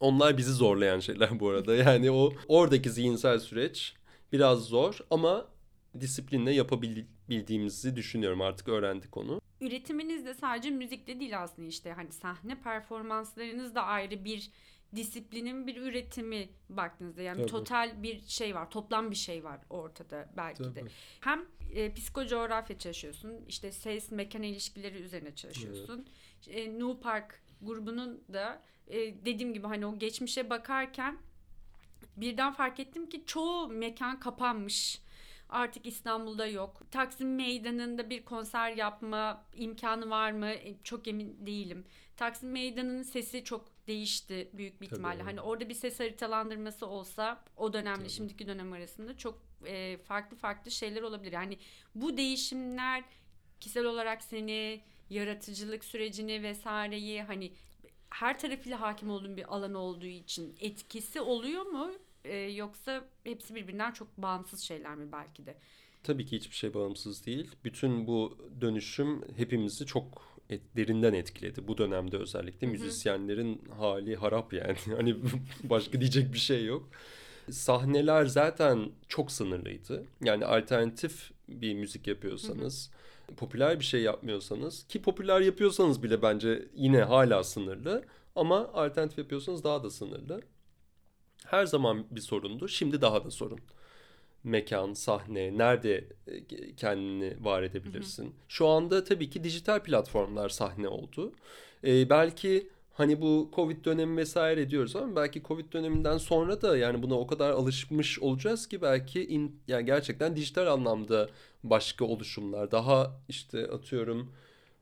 [0.00, 1.74] Onlar bizi zorlayan şeyler bu arada.
[1.84, 3.94] Yani o oradaki zihinsel süreç
[4.32, 5.46] biraz zor ama
[6.00, 8.40] disiplinle yapabil bildiğimizi düşünüyorum.
[8.40, 9.40] Artık öğrendik onu.
[9.60, 14.50] Üretiminiz de sadece müzikte değil aslında işte hani sahne performanslarınız da ayrı bir
[14.96, 17.50] disiplinin bir üretimi baktığınızda yani Tabii.
[17.50, 20.74] total bir şey var toplam bir şey var ortada belki Tabii.
[20.74, 20.84] de
[21.20, 26.06] hem e, psikocoğrafya çalışıyorsun işte ses mekan ilişkileri üzerine çalışıyorsun
[26.48, 26.58] evet.
[26.58, 31.18] e, New Park grubunun da e, dediğim gibi hani o geçmişe bakarken
[32.16, 35.04] birden fark ettim ki çoğu mekan kapanmış
[35.48, 36.80] artık İstanbul'da yok.
[36.90, 40.48] Taksim Meydanı'nda bir konser yapma imkanı var mı?
[40.48, 41.84] E, çok emin değilim.
[42.16, 45.18] Taksim Meydanı'nın sesi çok değişti büyük bir ihtimalle.
[45.18, 45.24] Tabii.
[45.24, 48.10] Hani orada bir ses haritalandırması olsa o dönemle Tabii.
[48.10, 51.32] şimdiki dönem arasında çok e, farklı farklı şeyler olabilir.
[51.32, 51.58] Yani
[51.94, 53.04] bu değişimler
[53.60, 57.52] kişisel olarak seni yaratıcılık sürecini vesaireyi hani
[58.10, 61.92] her tarafıyla hakim olduğun bir alan olduğu için etkisi oluyor mu?
[62.24, 65.56] Ee, yoksa hepsi birbirinden çok bağımsız şeyler mi belki de?
[66.02, 67.50] Tabii ki hiçbir şey bağımsız değil.
[67.64, 71.68] Bütün bu dönüşüm hepimizi çok et, derinden etkiledi.
[71.68, 72.72] Bu dönemde özellikle Hı-hı.
[72.72, 74.76] müzisyenlerin hali harap yani.
[74.96, 75.16] Hani
[75.64, 76.88] başka diyecek bir şey yok.
[77.50, 80.04] Sahneler zaten çok sınırlıydı.
[80.24, 82.90] Yani alternatif bir müzik yapıyorsanız,
[83.26, 83.36] Hı-hı.
[83.36, 88.04] popüler bir şey yapmıyorsanız ki popüler yapıyorsanız bile bence yine hala sınırlı
[88.36, 90.40] ama alternatif yapıyorsanız daha da sınırlı.
[91.44, 92.68] Her zaman bir sorundu.
[92.68, 93.60] Şimdi daha da sorun
[94.44, 98.24] mekan, sahne, nerede e, kendini var edebilirsin?
[98.24, 98.32] Hı hı.
[98.48, 101.32] Şu anda tabii ki dijital platformlar sahne oldu.
[101.84, 107.02] Ee, belki hani bu Covid dönemi vesaire diyoruz ama belki Covid döneminden sonra da yani
[107.02, 111.28] buna o kadar alışmış olacağız ki belki in, yani gerçekten dijital anlamda
[111.64, 114.32] başka oluşumlar daha işte atıyorum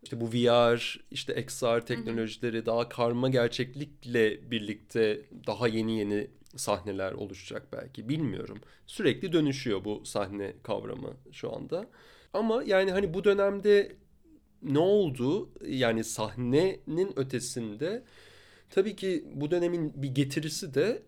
[0.03, 2.66] işte bu VR, işte XR teknolojileri hı hı.
[2.66, 8.59] daha karma gerçeklikle birlikte daha yeni yeni sahneler oluşacak belki bilmiyorum.
[8.87, 11.87] Sürekli dönüşüyor bu sahne kavramı şu anda.
[12.33, 13.97] Ama yani hani bu dönemde
[14.62, 15.51] ne oldu?
[15.67, 18.03] Yani sahnenin ötesinde
[18.71, 21.03] tabii ki bu dönemin bir getirisi de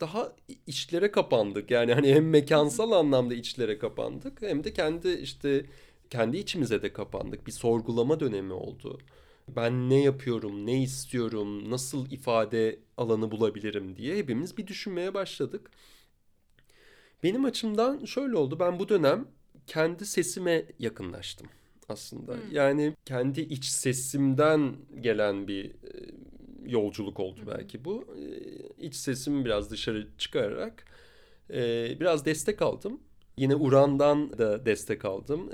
[0.00, 0.32] daha
[0.66, 1.70] içlere kapandık.
[1.70, 5.66] Yani hani hem mekansal anlamda içlere kapandık hem de kendi işte
[6.10, 7.46] kendi içimize de kapandık.
[7.46, 9.00] Bir sorgulama dönemi oldu
[9.48, 15.70] ben ne yapıyorum, ne istiyorum, nasıl ifade alanı bulabilirim diye hepimiz bir düşünmeye başladık.
[17.22, 18.58] Benim açımdan şöyle oldu.
[18.60, 19.28] Ben bu dönem
[19.66, 21.48] kendi sesime yakınlaştım
[21.88, 22.32] aslında.
[22.32, 22.40] Hmm.
[22.52, 25.70] Yani kendi iç sesimden gelen bir e,
[26.66, 28.06] yolculuk oldu belki bu.
[28.18, 30.84] E, iç sesimi biraz dışarı çıkararak
[31.50, 31.60] e,
[32.00, 33.00] biraz destek aldım.
[33.36, 35.50] Yine Uran'dan da destek aldım.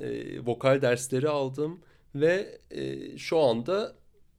[0.47, 1.81] Vokal dersleri aldım
[2.14, 3.94] ve e, şu anda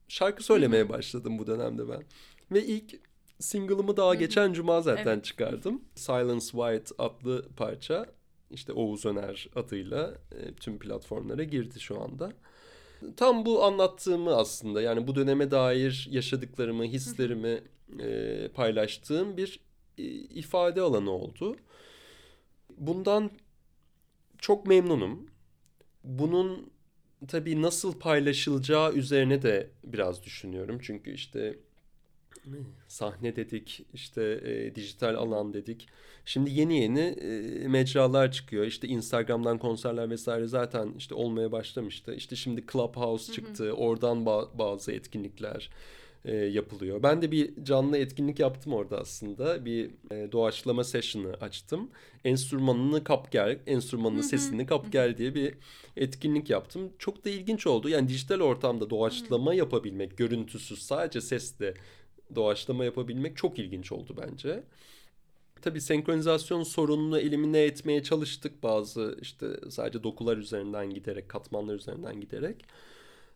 [0.08, 2.04] şarkı söylemeye başladım bu dönemde ben.
[2.52, 3.00] Ve ilk
[3.40, 5.26] single'ımı daha geçen cuma zaten evet.
[5.26, 5.82] çıkardım.
[5.96, 8.06] Silence White adlı parça.
[8.52, 12.34] İşte Oğuz Öner adıyla e, tüm platformlara girdi şu anda.
[13.18, 17.62] Tam bu anlattığımı aslında yani bu döneme dair yaşadıklarımı, hislerimi
[18.00, 19.60] e, paylaştığım bir
[19.98, 21.56] e, ifade alanı oldu.
[22.78, 23.32] Bundan
[24.38, 25.28] çok memnunum.
[26.04, 26.72] Bunun
[27.28, 30.80] tabii nasıl paylaşılacağı üzerine de biraz düşünüyorum.
[30.82, 31.60] Çünkü işte
[32.88, 35.88] sahne dedik, işte e, dijital alan dedik.
[36.26, 38.66] Şimdi yeni yeni e, mecralar çıkıyor.
[38.66, 42.16] İşte Instagram'dan konserler vesaire zaten işte olmaya başlamıştı.
[42.16, 43.64] İşte şimdi Clubhouse çıktı.
[43.64, 43.74] Hı hı.
[43.74, 45.70] Oradan ba- bazı etkinlikler
[46.26, 47.04] e, yapılıyor.
[47.04, 49.66] Ben de bir canlı etkinlik yaptım orada aslında.
[49.66, 51.90] Bir e, doğaçlama session'ı açtım.
[52.26, 55.54] Enstrümanını kap gel, enstrümanının sesini kap gel diye bir
[55.98, 56.94] etkinlik yaptım.
[57.00, 57.90] Çok da ilginç oldu.
[57.90, 61.74] Yani dijital ortamda doğaçlama yapabilmek, görüntüsüz sadece sesle
[62.36, 64.64] doğaçlama yapabilmek çok ilginç oldu bence.
[65.62, 72.66] Tabii senkronizasyon sorununu elimine etmeye çalıştık bazı işte sadece dokular üzerinden giderek, katmanlar üzerinden giderek.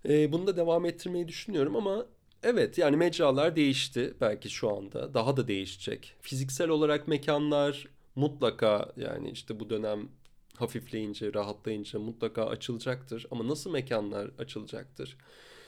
[0.09, 2.05] Ee, bunu da devam ettirmeyi düşünüyorum ama
[2.49, 5.13] Evet yani mecralar değişti belki şu anda.
[5.13, 6.13] Daha da değişecek.
[6.21, 10.09] Fiziksel olarak mekanlar mutlaka yani işte bu dönem
[10.57, 13.25] hafifleyince, rahatlayınca mutlaka açılacaktır.
[13.31, 15.17] Ama nasıl mekanlar açılacaktır?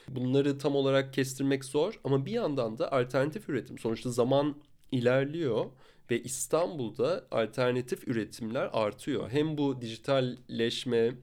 [0.08, 3.78] Bunları tam olarak kestirmek zor ama bir yandan da alternatif üretim.
[3.78, 4.56] Sonuçta zaman
[4.92, 5.66] ilerliyor
[6.10, 9.30] ve İstanbul'da alternatif üretimler artıyor.
[9.30, 11.14] Hem bu dijitalleşme,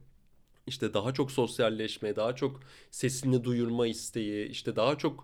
[0.67, 2.59] işte daha çok sosyalleşme, daha çok
[2.91, 5.23] sesini duyurma isteği, işte daha çok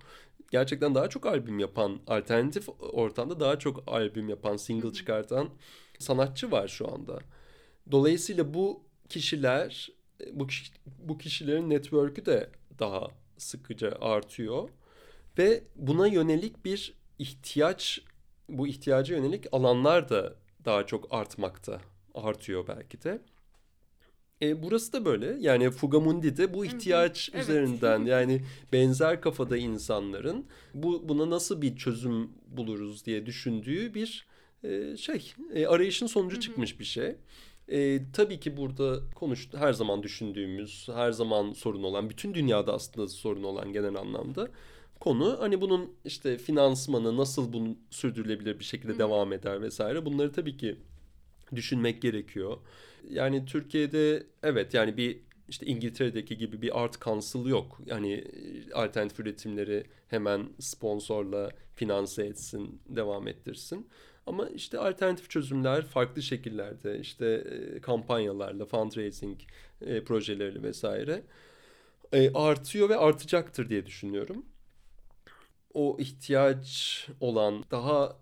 [0.52, 5.50] gerçekten daha çok albüm yapan, alternatif ortamda daha çok albüm yapan, single çıkartan
[6.00, 7.20] sanatçı var şu anda.
[7.92, 9.90] Dolayısıyla bu kişiler,
[10.32, 10.48] bu
[11.00, 14.70] bu kişilerin network'ü de daha sıkıca artıyor
[15.38, 18.02] ve buna yönelik bir ihtiyaç,
[18.50, 21.82] bu ihtiyaca yönelik alanlar da daha çok artmakta,
[22.14, 23.22] artıyor belki de.
[24.44, 25.38] E, burası da böyle.
[25.40, 27.44] Yani Fugamundi'de bu ihtiyaç Evet.
[27.44, 28.42] üzerinden yani
[28.74, 34.26] benzer kafada insanların bu buna nasıl bir çözüm buluruz diye düşündüğü bir
[34.64, 37.16] e, şey e, arayışın sonucu çıkmış bir şey.
[37.68, 43.08] E, tabii ki burada konuş her zaman düşündüğümüz, her zaman sorun olan, bütün dünyada aslında
[43.08, 44.48] sorun olan genel anlamda
[45.00, 50.58] konu hani bunun işte finansmanı nasıl bunun sürdürülebilir bir şekilde devam eder vesaire bunları tabii
[50.58, 50.76] ki
[51.56, 52.58] düşünmek gerekiyor.
[53.10, 57.82] Yani Türkiye'de evet yani bir işte İngiltere'deki gibi bir art council yok.
[57.86, 63.88] Yani e, alternatif üretimleri hemen sponsorla finanse etsin, devam ettirsin.
[64.28, 69.40] Ama işte alternatif çözümler farklı şekillerde işte e, kampanyalarla, fundraising
[69.82, 71.24] e, projeleriyle vesaire
[72.14, 74.46] e, artıyor ve artacaktır diye düşünüyorum.
[75.74, 78.18] O ihtiyaç olan daha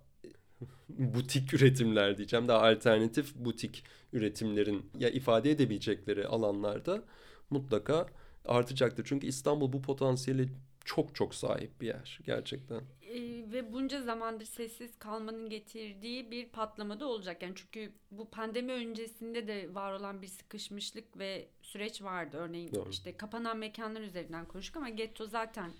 [0.97, 2.47] butik üretimler diyeceğim.
[2.47, 7.03] Daha alternatif butik üretimlerin ya ifade edebilecekleri alanlarda
[7.49, 8.07] mutlaka
[8.45, 9.05] artacaktır.
[9.07, 10.49] Çünkü İstanbul bu potansiyeli
[10.85, 12.81] çok çok sahip bir yer gerçekten.
[13.01, 17.41] Ee, ve bunca zamandır sessiz kalmanın getirdiği bir patlama da olacak.
[17.41, 22.37] Yani çünkü bu pandemi öncesinde de var olan bir sıkışmışlık ve süreç vardı.
[22.37, 22.89] Örneğin Doğru.
[22.89, 25.71] işte kapanan mekanlar üzerinden konuştuk ama getto zaten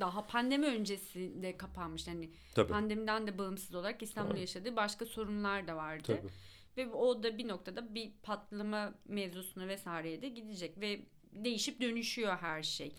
[0.00, 2.06] daha pandemi öncesinde kapanmış.
[2.06, 2.72] Yani Tabii.
[2.72, 4.40] pandemiden de bağımsız olarak İstanbul'da Tabii.
[4.40, 6.02] yaşadığı başka sorunlar da vardı.
[6.06, 6.32] Tabii.
[6.76, 11.00] Ve o da bir noktada bir patlama mevzusuna vesaireye de gidecek ve
[11.32, 12.92] değişip dönüşüyor her şey.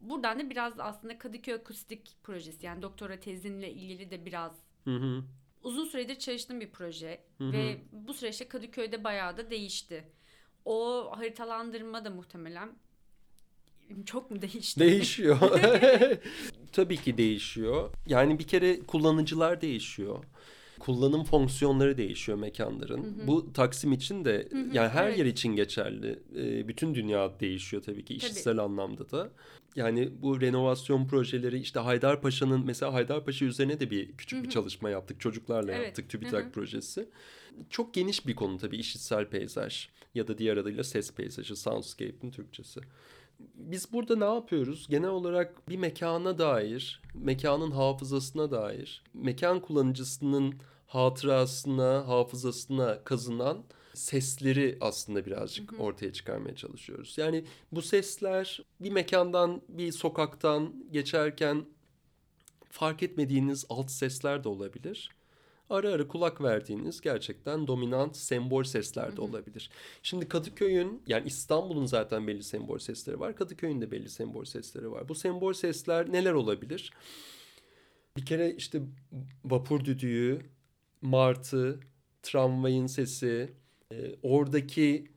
[0.00, 4.52] Buradan da biraz aslında Kadıköy Akustik projesi yani doktora tezinle ilgili de biraz
[4.84, 5.24] Hı hı.
[5.62, 7.52] uzun süredir çalıştığım bir proje Hı hı.
[7.52, 10.04] ve bu süreçte Kadıköy'de bayağı da değişti.
[10.64, 12.76] O haritalandırma da muhtemelen
[14.06, 14.80] çok mu değişti?
[14.80, 15.38] Değişiyor.
[16.72, 17.90] Tabii ki değişiyor.
[18.06, 20.24] Yani bir kere kullanıcılar değişiyor.
[20.78, 23.26] Kullanım fonksiyonları değişiyor mekanların.
[23.26, 25.18] Bu Taksim için de hı, yani her evet.
[25.18, 26.18] yer için geçerli.
[26.36, 29.30] Ee, bütün dünya değişiyor tabii ki işitsel anlamda da.
[29.76, 35.20] Yani bu renovasyon projeleri işte Haydarpaşa'nın mesela Haydarpaşa üzerine de bir küçük bir çalışma yaptık.
[35.20, 35.86] Çocuklarla Evet.
[35.86, 36.52] yaptık Hı TÜBİTAK hı.
[36.52, 37.08] projesi.
[37.70, 42.80] Çok geniş bir konu tabii işitsel peyzaj ya da diğer adıyla ses peyzajı, soundscape'in Türkçesi.
[43.54, 44.86] Biz burada ne yapıyoruz?
[44.88, 50.54] Genel olarak bir mekana dair, mekanın hafızasına dair, mekan kullanıcısının
[50.86, 57.18] hatırasına, hafızasına kazınan sesleri aslında birazcık ortaya çıkarmaya çalışıyoruz.
[57.18, 61.64] Yani bu sesler bir mekandan, bir sokaktan geçerken
[62.70, 65.10] fark etmediğiniz alt sesler de olabilir.
[65.70, 69.70] Ara ara kulak verdiğiniz gerçekten dominant sembol sesler de olabilir.
[70.02, 73.36] Şimdi Kadıköy'ün yani İstanbul'un zaten belli sembol sesleri var.
[73.36, 75.08] Kadıköy'ün de belli sembol sesleri var.
[75.08, 76.92] Bu sembol sesler neler olabilir?
[78.16, 78.82] Bir kere işte
[79.44, 80.40] vapur düdüğü,
[81.02, 81.80] martı,
[82.22, 83.52] tramvayın sesi,
[83.92, 85.08] e, oradaki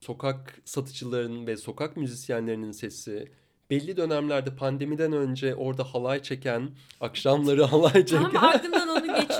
[0.00, 3.32] sokak satıcılarının ve sokak müzisyenlerinin sesi,
[3.70, 8.30] belli dönemlerde pandemiden önce orada halay çeken, akşamları halay çeken...
[8.32, 8.89] Tam ardımdan onu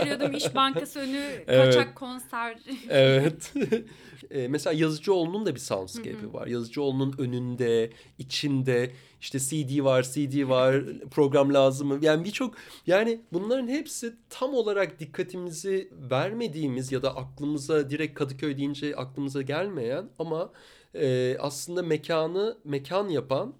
[0.05, 0.37] geçiriyordum.
[0.37, 1.75] İş Bankası önü Evet.
[1.75, 2.59] kaçak konser.
[2.89, 3.53] Evet.
[4.31, 6.47] E, mesela Yazıcıoğlu'nun da bir soundscape'i var.
[6.47, 11.99] Yazıcıoğlu'nun önünde, içinde işte CD var, CD var, program lazım mı?
[12.03, 12.55] Yani birçok
[12.87, 20.09] yani bunların hepsi tam olarak dikkatimizi vermediğimiz ya da aklımıza direkt Kadıköy deyince aklımıza gelmeyen
[20.19, 20.53] ama
[20.95, 23.55] e, aslında mekanı mekan yapan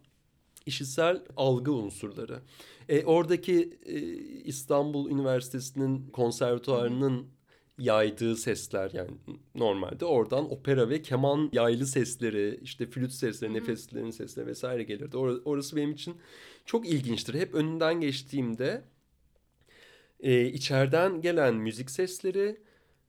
[0.71, 2.41] işitsel algı unsurları.
[2.89, 3.99] E, oradaki e,
[4.45, 7.27] İstanbul Üniversitesi'nin konservatuarının
[7.79, 9.11] yaydığı sesler yani
[9.55, 15.17] normalde oradan opera ve keman yaylı sesleri işte flüt sesleri, nefeslerin sesleri vesaire gelirdi.
[15.17, 16.17] Or- orası benim için
[16.65, 17.35] çok ilginçtir.
[17.35, 18.83] Hep önünden geçtiğimde
[20.21, 22.61] e, içeriden gelen müzik sesleri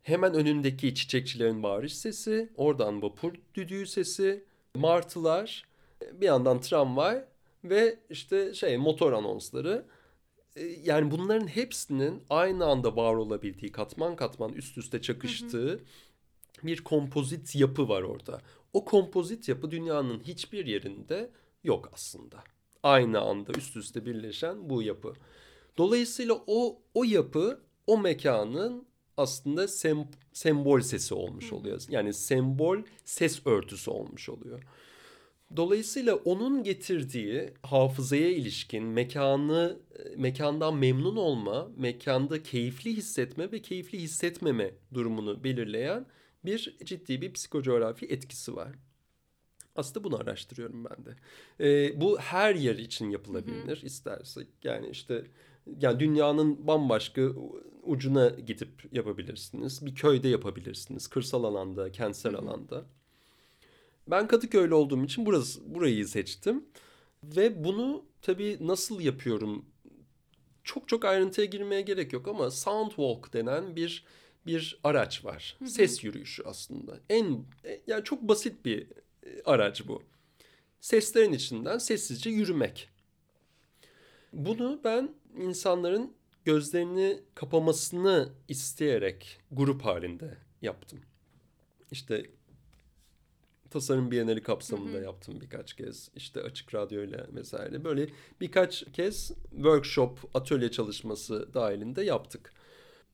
[0.04, 4.44] hemen önündeki çiçekçilerin bağırış sesi, oradan vapur düdüğü sesi,
[4.76, 5.66] martılar,
[6.14, 7.26] bir yandan tramvay
[7.64, 9.86] ve işte şey motor anonsları.
[10.56, 15.80] E, Yani bunların hepsinin aynı anda var olabildiği, katman katman üst üste çakıştığı
[16.64, 18.42] bir kompozit yapı var orada.
[18.74, 21.30] O kompozit yapı dünyanın hiçbir yerinde
[21.64, 22.44] yok aslında.
[22.84, 25.14] Aynı anda üst üste birleşen bu yapı.
[25.78, 28.86] Dolayısıyla o o yapı o mekanın
[29.18, 31.82] aslında sem, sembol sesi olmuş oluyor.
[31.90, 34.64] Yani sembol ses örtüsü olmuş oluyor.
[35.56, 39.80] Dolayısıyla onun getirdiği hafızaya ilişkin mekanı
[40.18, 46.06] mekandan memnun olma, mekanda keyifli hissetme ve keyifli hissetmeme durumunu belirleyen
[46.46, 48.72] bir ciddi bir psikocoğrafi etkisi var.
[49.76, 51.16] Aslında bunu araştırıyorum ben de.
[51.60, 54.48] Ee, bu her yer için yapılabilir istersek.
[54.64, 55.26] Yani işte
[55.82, 57.22] yani dünyanın bambaşka
[57.84, 59.86] ucuna gidip yapabilirsiniz.
[59.86, 61.08] Bir köyde yapabilirsiniz.
[61.08, 62.86] Kırsal alanda, kentsel alanda.
[64.12, 66.66] Ben Kadıköy'lü olduğum için burası burayı seçtim.
[67.24, 69.66] Ve bunu tabii nasıl yapıyorum?
[70.64, 74.06] Çok çok ayrıntıya girmeye gerek yok ama Soundwalk denen bir
[74.46, 75.56] bir araç var.
[75.60, 75.70] Hı hı.
[75.70, 77.00] Ses yürüyüşü aslında.
[77.10, 77.46] En
[77.88, 78.88] yani çok basit bir
[79.26, 80.04] e, araç bu.
[80.82, 82.90] Seslerin içinden sessizce yürümek.
[84.34, 86.14] Bunu ben insanların
[86.46, 91.00] gözlerini kapamasını isteyerek grup halinde yaptım.
[91.92, 92.30] İşte
[93.72, 95.04] tasarım bienali kapsamında hı hı.
[95.04, 96.12] yaptım birkaç kez.
[96.16, 97.84] İşte açık radyo ile vesaire.
[97.84, 98.10] Böyle
[98.42, 102.54] birkaç kez workshop, atölye çalışması dahilinde yaptık.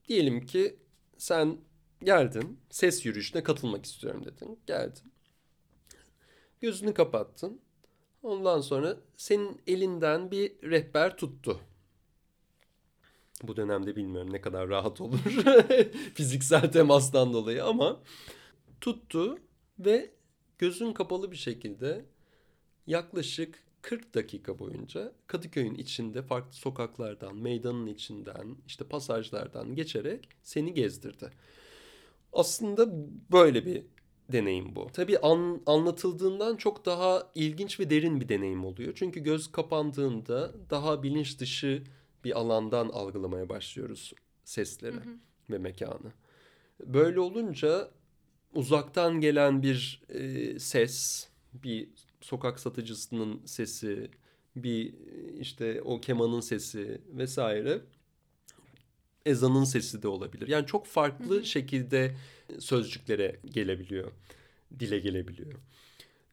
[0.08, 0.76] Diyelim ki
[1.18, 1.58] sen
[2.02, 4.58] geldin, ses yürüyüşüne katılmak istiyorum dedin.
[4.66, 5.12] Geldin.
[6.60, 7.60] Gözünü kapattın.
[8.22, 11.60] Ondan sonra senin elinden bir rehber tuttu.
[13.42, 15.18] Bu dönemde bilmiyorum ne kadar rahat olur
[16.14, 18.00] fiziksel temastan dolayı ama
[18.80, 19.38] tuttu
[19.78, 20.17] ve
[20.58, 22.04] gözün kapalı bir şekilde
[22.86, 31.30] yaklaşık 40 dakika boyunca Kadıköy'ün içinde farklı sokaklardan, meydanın içinden, işte pasajlardan geçerek seni gezdirdi.
[32.32, 32.88] Aslında
[33.32, 33.82] böyle bir
[34.32, 34.86] deneyim bu.
[34.92, 38.92] Tabii an, anlatıldığından çok daha ilginç ve derin bir deneyim oluyor.
[38.96, 41.82] Çünkü göz kapandığında daha bilinç dışı
[42.24, 44.12] bir alandan algılamaya başlıyoruz
[44.44, 45.18] sesleri hı hı.
[45.50, 46.12] ve mekanı.
[46.80, 47.90] Böyle olunca
[48.54, 51.88] uzaktan gelen bir e, ses, bir
[52.20, 54.10] sokak satıcısının sesi,
[54.56, 54.94] bir
[55.40, 57.80] işte o kemanın sesi vesaire
[59.26, 60.48] ezanın sesi de olabilir.
[60.48, 61.44] Yani çok farklı hı hı.
[61.44, 62.16] şekilde
[62.58, 64.12] sözcüklere gelebiliyor,
[64.78, 65.52] dile gelebiliyor.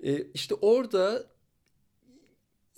[0.03, 1.25] E, işte orada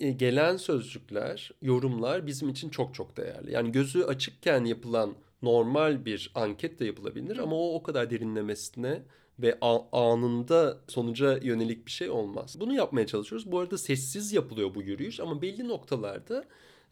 [0.00, 3.52] e, gelen sözcükler, yorumlar bizim için çok çok değerli.
[3.52, 9.02] Yani gözü açıkken yapılan normal bir anket de yapılabilir ama o o kadar derinlemesine
[9.38, 9.58] ve
[9.92, 12.56] anında sonuca yönelik bir şey olmaz.
[12.60, 13.52] Bunu yapmaya çalışıyoruz.
[13.52, 16.44] Bu arada sessiz yapılıyor bu yürüyüş ama belli noktalarda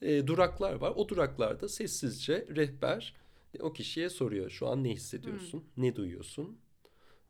[0.02, 0.92] e, duraklar var.
[0.96, 3.14] O duraklarda sessizce rehber
[3.60, 4.50] o kişiye soruyor.
[4.50, 5.58] Şu an ne hissediyorsun?
[5.58, 5.84] Hmm.
[5.84, 6.58] Ne duyuyorsun?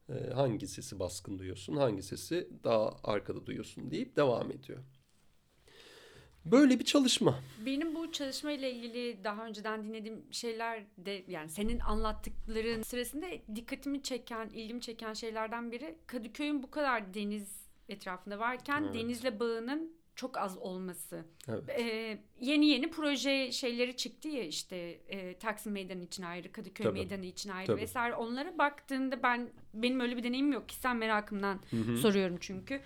[0.09, 1.77] E, hangi sesi baskın duyuyorsun?
[1.77, 4.79] Hangi sesi daha arkada duyuyorsun deyip devam ediyor.
[6.51, 7.41] Böyle bir çalışma.
[7.67, 14.03] Benim bu çalışma ile ilgili daha önceden dinlediğim şeyler de yani senin anlattıkların sırasında dikkatimi
[14.03, 18.95] çeken, ilgimi çeken şeylerden biri Kadıköy'ün bu kadar deniz etrafında varken evet.
[18.95, 21.25] denizle bağının çok az olması.
[21.49, 21.69] Evet.
[21.69, 24.77] Ee, yeni yeni proje şeyleri çıktı ya işte
[25.09, 26.99] e, Taksim Meydanı için ayrı, Kadıköy Tabii.
[26.99, 27.81] Meydanı için ayrı Tabii.
[27.81, 28.15] vesaire.
[28.15, 30.69] Onlara baktığında ben benim öyle bir deneyimim yok.
[30.69, 31.97] Kişisel merakımdan Hı-hı.
[31.97, 32.81] soruyorum çünkü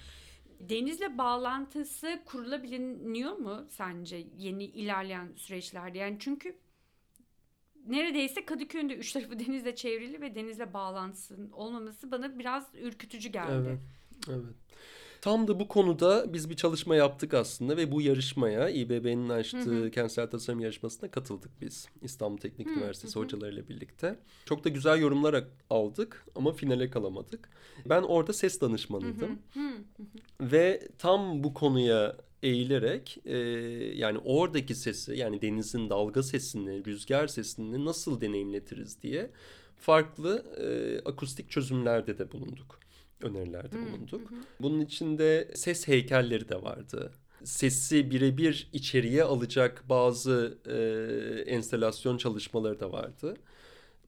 [0.60, 5.98] denizle bağlantısı kurulabiliyor mu sence yeni ilerleyen süreçlerde?
[5.98, 6.56] Yani çünkü
[7.86, 13.52] neredeyse Kadıköy'ün de üç tarafı denizle çevrili ve denizle bağlantısının olmaması bana biraz ürkütücü geldi.
[13.52, 13.78] Evet.
[14.28, 14.54] Evet.
[15.20, 19.84] Tam da bu konuda biz bir çalışma yaptık aslında ve bu yarışmaya İBB'nin açtığı hı
[19.84, 19.90] hı.
[19.90, 21.88] kentsel tasarım yarışmasına katıldık biz.
[22.02, 23.20] İstanbul Teknik hı Üniversitesi hı.
[23.20, 24.18] hocalarıyla birlikte.
[24.44, 27.48] Çok da güzel yorumlar aldık ama finale kalamadık.
[27.86, 29.38] Ben orada ses danışmanıydım.
[29.54, 29.68] Hı hı.
[29.96, 30.52] Hı hı.
[30.52, 33.38] Ve tam bu konuya eğilerek e,
[33.96, 39.30] yani oradaki sesi yani denizin dalga sesini, rüzgar sesini nasıl deneyimletiriz diye
[39.76, 42.79] farklı e, akustik çözümlerde de bulunduk
[43.22, 44.30] önerilerde bulunduk.
[44.30, 44.38] Hı hı.
[44.60, 47.12] Bunun içinde ses heykelleri de vardı.
[47.44, 53.36] Sesi birebir içeriye alacak bazı e, enstelasyon çalışmaları da vardı.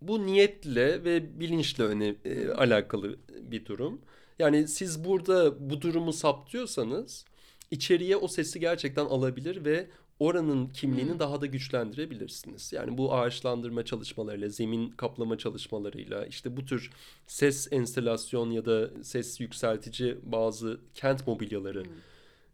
[0.02, 4.00] Bu niyetle ve bilinçle öne e, alakalı bir durum.
[4.38, 7.24] Yani siz burada bu durumu saptıyorsanız
[7.70, 9.86] içeriye o sesi gerçekten alabilir ve
[10.26, 11.18] oranın kimliğini hmm.
[11.18, 12.72] daha da güçlendirebilirsiniz.
[12.72, 16.90] Yani bu ağaçlandırma çalışmalarıyla, zemin kaplama çalışmalarıyla, işte bu tür
[17.26, 21.92] ses enstelasyon ya da ses yükseltici bazı kent mobilyaları hmm.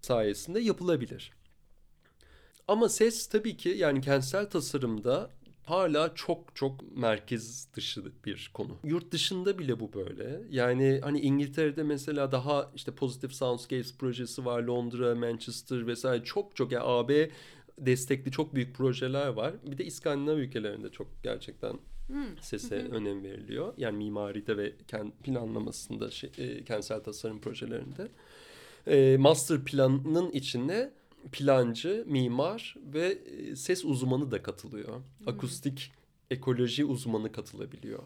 [0.00, 1.32] sayesinde yapılabilir.
[2.68, 5.30] Ama ses tabii ki yani kentsel tasarımda
[5.68, 8.76] hala çok çok merkez dışı bir konu.
[8.84, 10.42] Yurt dışında bile bu böyle.
[10.50, 14.62] Yani hani İngiltere'de mesela daha işte Positive Soundscapes projesi var.
[14.62, 17.30] Londra, Manchester vesaire çok çok yani AB
[17.78, 19.54] destekli çok büyük projeler var.
[19.70, 21.72] Bir de İskandinav ülkelerinde çok gerçekten
[22.06, 22.38] hmm.
[22.40, 23.74] sese önem veriliyor.
[23.76, 28.08] Yani mimaride ve kent planlamasında şey, e, kentsel tasarım projelerinde.
[28.86, 30.90] E, master planının içine
[31.32, 34.94] plancı, mimar ve e, ses uzmanı da katılıyor.
[34.94, 35.28] Hmm.
[35.28, 35.92] Akustik
[36.30, 38.02] ekoloji uzmanı katılabiliyor.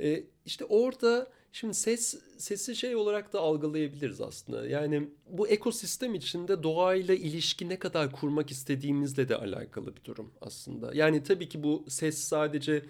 [0.00, 4.68] E, işte orada Şimdi ses sesi şey olarak da algılayabiliriz aslında.
[4.68, 10.94] Yani bu ekosistem içinde doğayla ilişki ne kadar kurmak istediğimizle de alakalı bir durum aslında.
[10.94, 12.82] Yani tabii ki bu ses sadece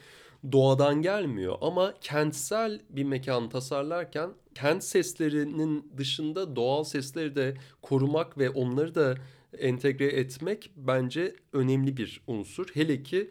[0.53, 8.51] doğadan gelmiyor ama kentsel bir mekan tasarlarken kent seslerinin dışında doğal sesleri de korumak ve
[8.51, 9.15] onları da
[9.59, 12.67] entegre etmek bence önemli bir unsur.
[12.75, 13.31] Hele ki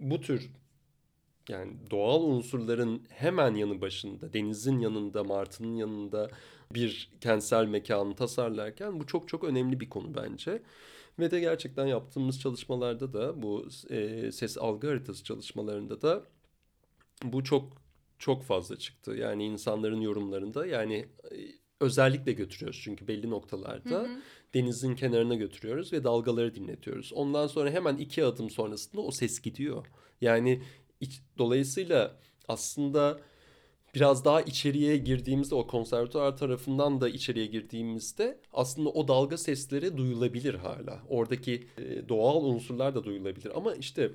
[0.00, 0.50] bu tür
[1.48, 6.30] yani doğal unsurların hemen yanı başında, denizin yanında, martının yanında
[6.74, 10.62] bir kentsel mekanı tasarlarken bu çok çok önemli bir konu bence.
[11.18, 16.24] Ve de gerçekten yaptığımız çalışmalarda da bu e, ses algı haritası çalışmalarında da
[17.24, 17.82] bu çok
[18.18, 19.10] çok fazla çıktı.
[19.12, 20.94] Yani insanların yorumlarında yani
[21.32, 21.36] e,
[21.80, 24.20] özellikle götürüyoruz çünkü belli noktalarda hı hı.
[24.54, 27.12] denizin kenarına götürüyoruz ve dalgaları dinletiyoruz.
[27.12, 29.86] Ondan sonra hemen iki adım sonrasında o ses gidiyor.
[30.20, 30.62] Yani
[31.02, 32.16] iç, dolayısıyla
[32.48, 33.20] aslında
[33.94, 40.54] biraz daha içeriye girdiğimizde o konservatuar tarafından da içeriye girdiğimizde aslında o dalga sesleri duyulabilir
[40.54, 41.02] hala.
[41.08, 44.12] Oradaki e, doğal unsurlar da duyulabilir ama işte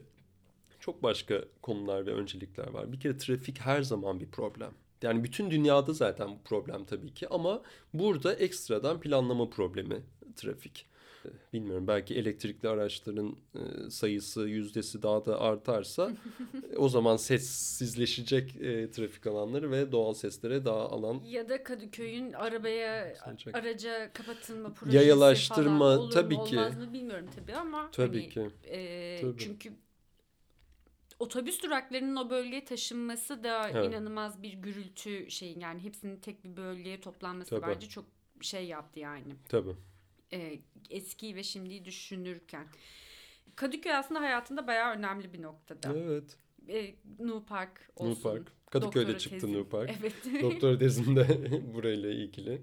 [0.79, 2.91] çok başka konular ve öncelikler var.
[2.91, 4.71] Bir kere trafik her zaman bir problem.
[5.01, 7.61] Yani bütün dünyada zaten bu problem tabii ki ama
[7.93, 10.01] burada ekstradan planlama problemi
[10.35, 10.85] trafik.
[11.53, 16.11] Bilmiyorum belki elektrikli araçların e, sayısı yüzdesi daha da artarsa
[16.77, 21.21] o zaman sessizleşecek e, trafik alanları ve doğal seslere daha alan.
[21.25, 23.55] Ya da Kadıköy'ün arabaya Sancak.
[23.55, 26.57] araca kapatılma projesi Yayalaştırma falan olur tabii mu, ki.
[26.57, 27.91] Olmaz mı bilmiyorum tabii ama.
[27.91, 28.49] Tabii hani, ki.
[28.63, 29.37] E, tabii.
[29.37, 29.71] Çünkü
[31.19, 33.85] otobüs duraklarının o bölgeye taşınması da evet.
[33.85, 37.67] inanılmaz bir gürültü şeyin yani hepsinin tek bir bölgeye toplanması Tabii.
[37.67, 38.05] bence çok
[38.41, 39.35] şey yaptı yani.
[39.49, 39.75] Tabii.
[40.33, 40.59] Ee,
[40.89, 42.67] eski ve şimdiyi düşünürken.
[43.55, 45.93] Kadıköy aslında hayatında bayağı önemli bir noktada.
[45.97, 46.37] Evet.
[46.69, 48.11] Ee, Nu Park olsun.
[48.11, 48.51] Nu Park.
[48.71, 49.59] Kadıköy'de Doktora çıktı tezim.
[49.59, 49.91] Nu Park.
[50.01, 50.13] Evet.
[50.41, 51.27] Doktora tezimde
[51.73, 52.61] burayla ilgili.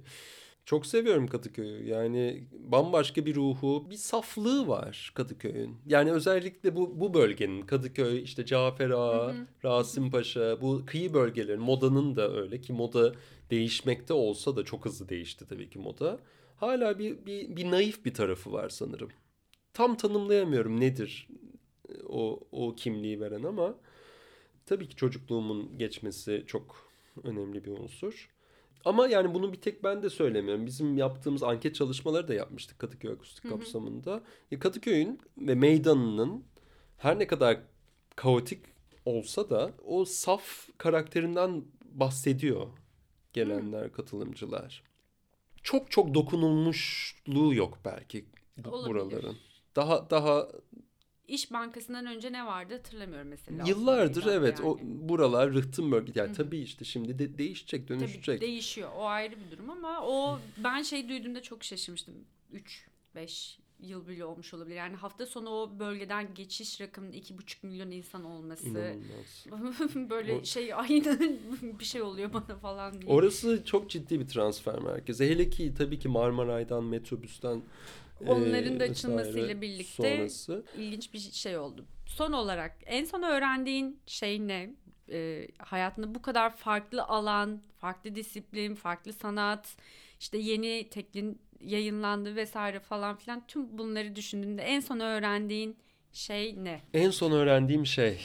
[0.65, 1.89] Çok seviyorum Kadıköy'ü.
[1.89, 5.77] Yani bambaşka bir ruhu, bir saflığı var Kadıköy'ün.
[5.87, 9.35] Yani özellikle bu bu bölgenin Kadıköy, işte Cafer Ağa,
[9.65, 13.13] Rasim Paşa, bu kıyı bölgelerin modanın da öyle ki moda
[13.51, 16.21] değişmekte olsa da çok hızlı değişti tabii ki moda.
[16.57, 19.11] Hala bir bir, bir naif bir tarafı var sanırım.
[19.73, 21.29] Tam tanımlayamıyorum nedir
[22.09, 23.75] o o kimliği veren ama
[24.67, 26.91] tabii ki çocukluğumun geçmesi çok
[27.25, 28.31] önemli bir unsur.
[28.85, 30.67] Ama yani bunu bir tek ben de söylemiyorum.
[30.67, 34.23] Bizim yaptığımız anket çalışmaları da yapmıştık Kadıköy Akustik kapsamında.
[34.51, 36.45] Ya Kadıköy'ün ve meydanının
[36.97, 37.61] her ne kadar
[38.17, 38.65] kaotik
[39.05, 42.67] olsa da o saf karakterinden bahsediyor
[43.33, 44.83] gelenler, katılımcılar.
[45.65, 48.25] Çok çok dokunulmuşluğu yok belki
[48.65, 48.89] Olabilir.
[48.89, 49.37] buraların.
[49.77, 50.49] Daha daha
[51.29, 53.65] İş Bankası'ndan önce ne vardı hatırlamıyorum mesela.
[53.67, 54.69] Yıllardır evet yani.
[54.69, 56.37] o buralar rıhtım bölge yani Hı-hı.
[56.37, 58.27] tabii işte şimdi de değişecek dönüşecek.
[58.27, 62.15] Tabii değişiyor o ayrı bir durum ama o ben şey duyduğumda çok şaşırmıştım.
[62.53, 64.77] 3 5 yıl bile olmuş olabilir.
[64.77, 68.95] Yani hafta sonu o bölgeden geçiş rakamının iki buçuk milyon insan olması.
[70.11, 70.45] böyle o...
[70.45, 73.13] şey aynı bir şey oluyor bana falan diye.
[73.13, 75.31] Orası çok ciddi bir transfer merkezi.
[75.31, 77.63] Hele ki tabii ki Marmaray'dan, metrobüsten
[78.27, 80.65] Onların da açılmasıyla birlikte sonrası.
[80.77, 81.85] ilginç bir şey oldu.
[82.07, 84.75] Son olarak en son öğrendiğin şey ne?
[85.11, 89.77] E, hayatında bu kadar farklı alan, farklı disiplin, farklı sanat,
[90.21, 95.77] işte yeni teklin yayınlandı vesaire falan filan tüm bunları düşündüğünde en son öğrendiğin
[96.13, 96.81] şey ne?
[96.95, 98.21] En son öğrendiğim şey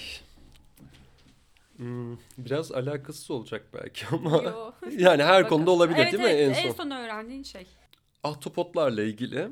[1.80, 4.72] Hmm, biraz alakasız olacak belki ama Yo.
[4.98, 5.56] yani her Bakın.
[5.56, 6.70] konuda olabilir evet, değil evet, mi en son?
[6.70, 7.68] En son öğrendiğin şey.
[8.24, 9.48] Ahtapotlarla ilgili.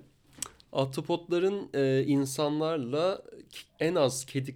[0.73, 3.21] Ahtapotların e, insanlarla
[3.79, 4.55] en az kedi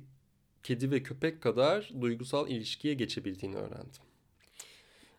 [0.64, 4.02] kedi ve köpek kadar duygusal ilişkiye geçebildiğini öğrendim.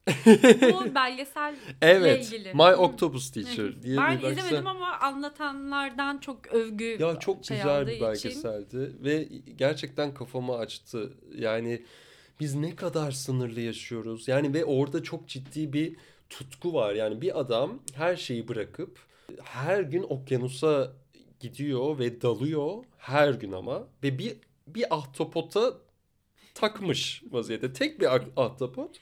[0.06, 2.54] Bu belgesel evet, ilgili.
[2.54, 4.46] My Octopus Teacher diye ben bir belgesel.
[4.46, 9.04] izlemedim ama anlatanlardan çok övgü Ya çok şey güzel bir belgeseldi için.
[9.04, 11.12] ve gerçekten kafamı açtı.
[11.34, 11.82] Yani
[12.40, 14.28] biz ne kadar sınırlı yaşıyoruz.
[14.28, 15.96] Yani ve orada çok ciddi bir
[16.30, 16.94] tutku var.
[16.94, 18.98] Yani bir adam her şeyi bırakıp
[19.42, 20.92] her gün okyanusa
[21.40, 24.36] gidiyor ve dalıyor her gün ama ve bir
[24.66, 25.74] bir ahtapota
[26.54, 27.72] takmış vaziyette.
[27.72, 28.98] Tek bir ahtapot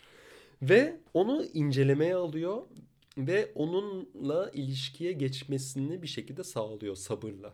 [0.63, 2.63] ve onu incelemeye alıyor
[3.19, 7.53] ve onunla ilişkiye geçmesini bir şekilde sağlıyor sabırla.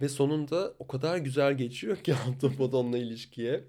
[0.00, 3.64] Ve sonunda o kadar güzel geçiyor ki ahtapot onunla ilişkiye.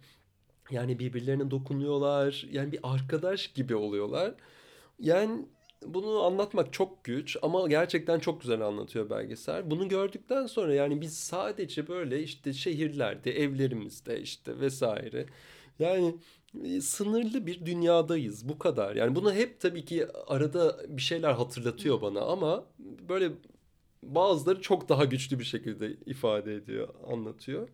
[0.71, 2.47] Yani birbirlerine dokunuyorlar.
[2.51, 4.33] Yani bir arkadaş gibi oluyorlar.
[4.99, 5.45] Yani
[5.85, 9.71] bunu anlatmak çok güç ama gerçekten çok güzel anlatıyor belgesel.
[9.71, 15.25] Bunu gördükten sonra yani biz sadece böyle işte şehirlerde, evlerimizde işte vesaire.
[15.79, 16.15] Yani
[16.81, 18.95] sınırlı bir dünyadayız bu kadar.
[18.95, 22.65] Yani bunu hep tabii ki arada bir şeyler hatırlatıyor bana ama
[23.09, 23.31] böyle
[24.03, 27.69] bazıları çok daha güçlü bir şekilde ifade ediyor, anlatıyor.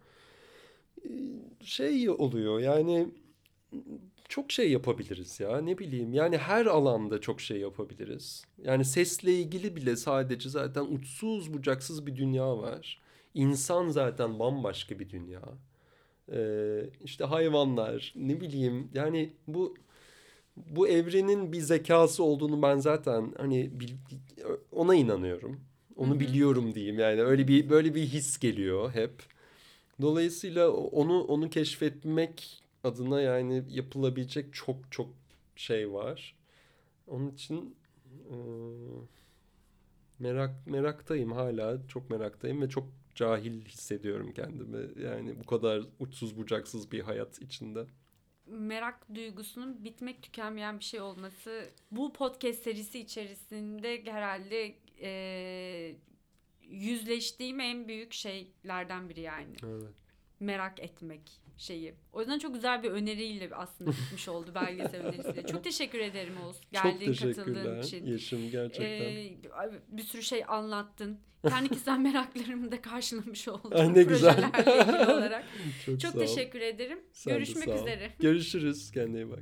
[1.61, 3.07] şey oluyor yani
[4.29, 8.45] çok şey yapabiliriz ya ne bileyim yani her alanda çok şey yapabiliriz.
[8.63, 13.01] Yani sesle ilgili bile sadece zaten uçsuz bucaksız bir dünya var.
[13.33, 15.41] İnsan zaten bambaşka bir dünya.
[16.31, 19.75] Ee, işte hayvanlar ne bileyim yani bu
[20.57, 23.71] bu evrenin bir zekası olduğunu ben zaten hani
[24.71, 25.59] ona inanıyorum.
[25.95, 29.11] Onu biliyorum diyeyim yani öyle bir böyle bir his geliyor hep.
[30.01, 35.09] Dolayısıyla onu onu keşfetmek adına yani yapılabilecek çok çok
[35.55, 36.35] şey var.
[37.07, 37.75] Onun için
[38.31, 38.35] e,
[40.19, 45.03] merak meraktayım hala çok meraktayım ve çok cahil hissediyorum kendimi.
[45.03, 47.85] Yani bu kadar uçsuz bucaksız bir hayat içinde.
[48.45, 55.95] Merak duygusunun bitmek tükenmeyen bir şey olması bu podcast serisi içerisinde herhalde e,
[56.61, 59.55] yüzleştiğim en büyük şeylerden biri yani.
[59.63, 59.93] Evet.
[60.39, 61.95] Merak etmek şeyi.
[62.13, 65.45] O yüzden çok güzel bir öneriyle aslında bitmiş oldu belgesel önerisiyle.
[65.45, 66.57] Çok teşekkür ederim Oğuz.
[66.71, 68.05] Geldiğin, çok katıldığın için.
[68.05, 68.85] Yeşim gerçekten.
[68.85, 69.37] Ee,
[69.87, 71.19] bir sürü şey anlattın.
[71.49, 73.71] Kendi kişisel meraklarımı da karşılamış oldum.
[73.73, 74.51] Ay ne güzel.
[75.07, 75.43] olarak.
[75.85, 76.99] çok çok teşekkür ederim.
[77.13, 78.11] Sen Görüşmek üzere.
[78.19, 78.91] Görüşürüz.
[78.91, 79.39] Kendine iyi bak.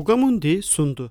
[0.00, 1.10] Fugamundi sundu.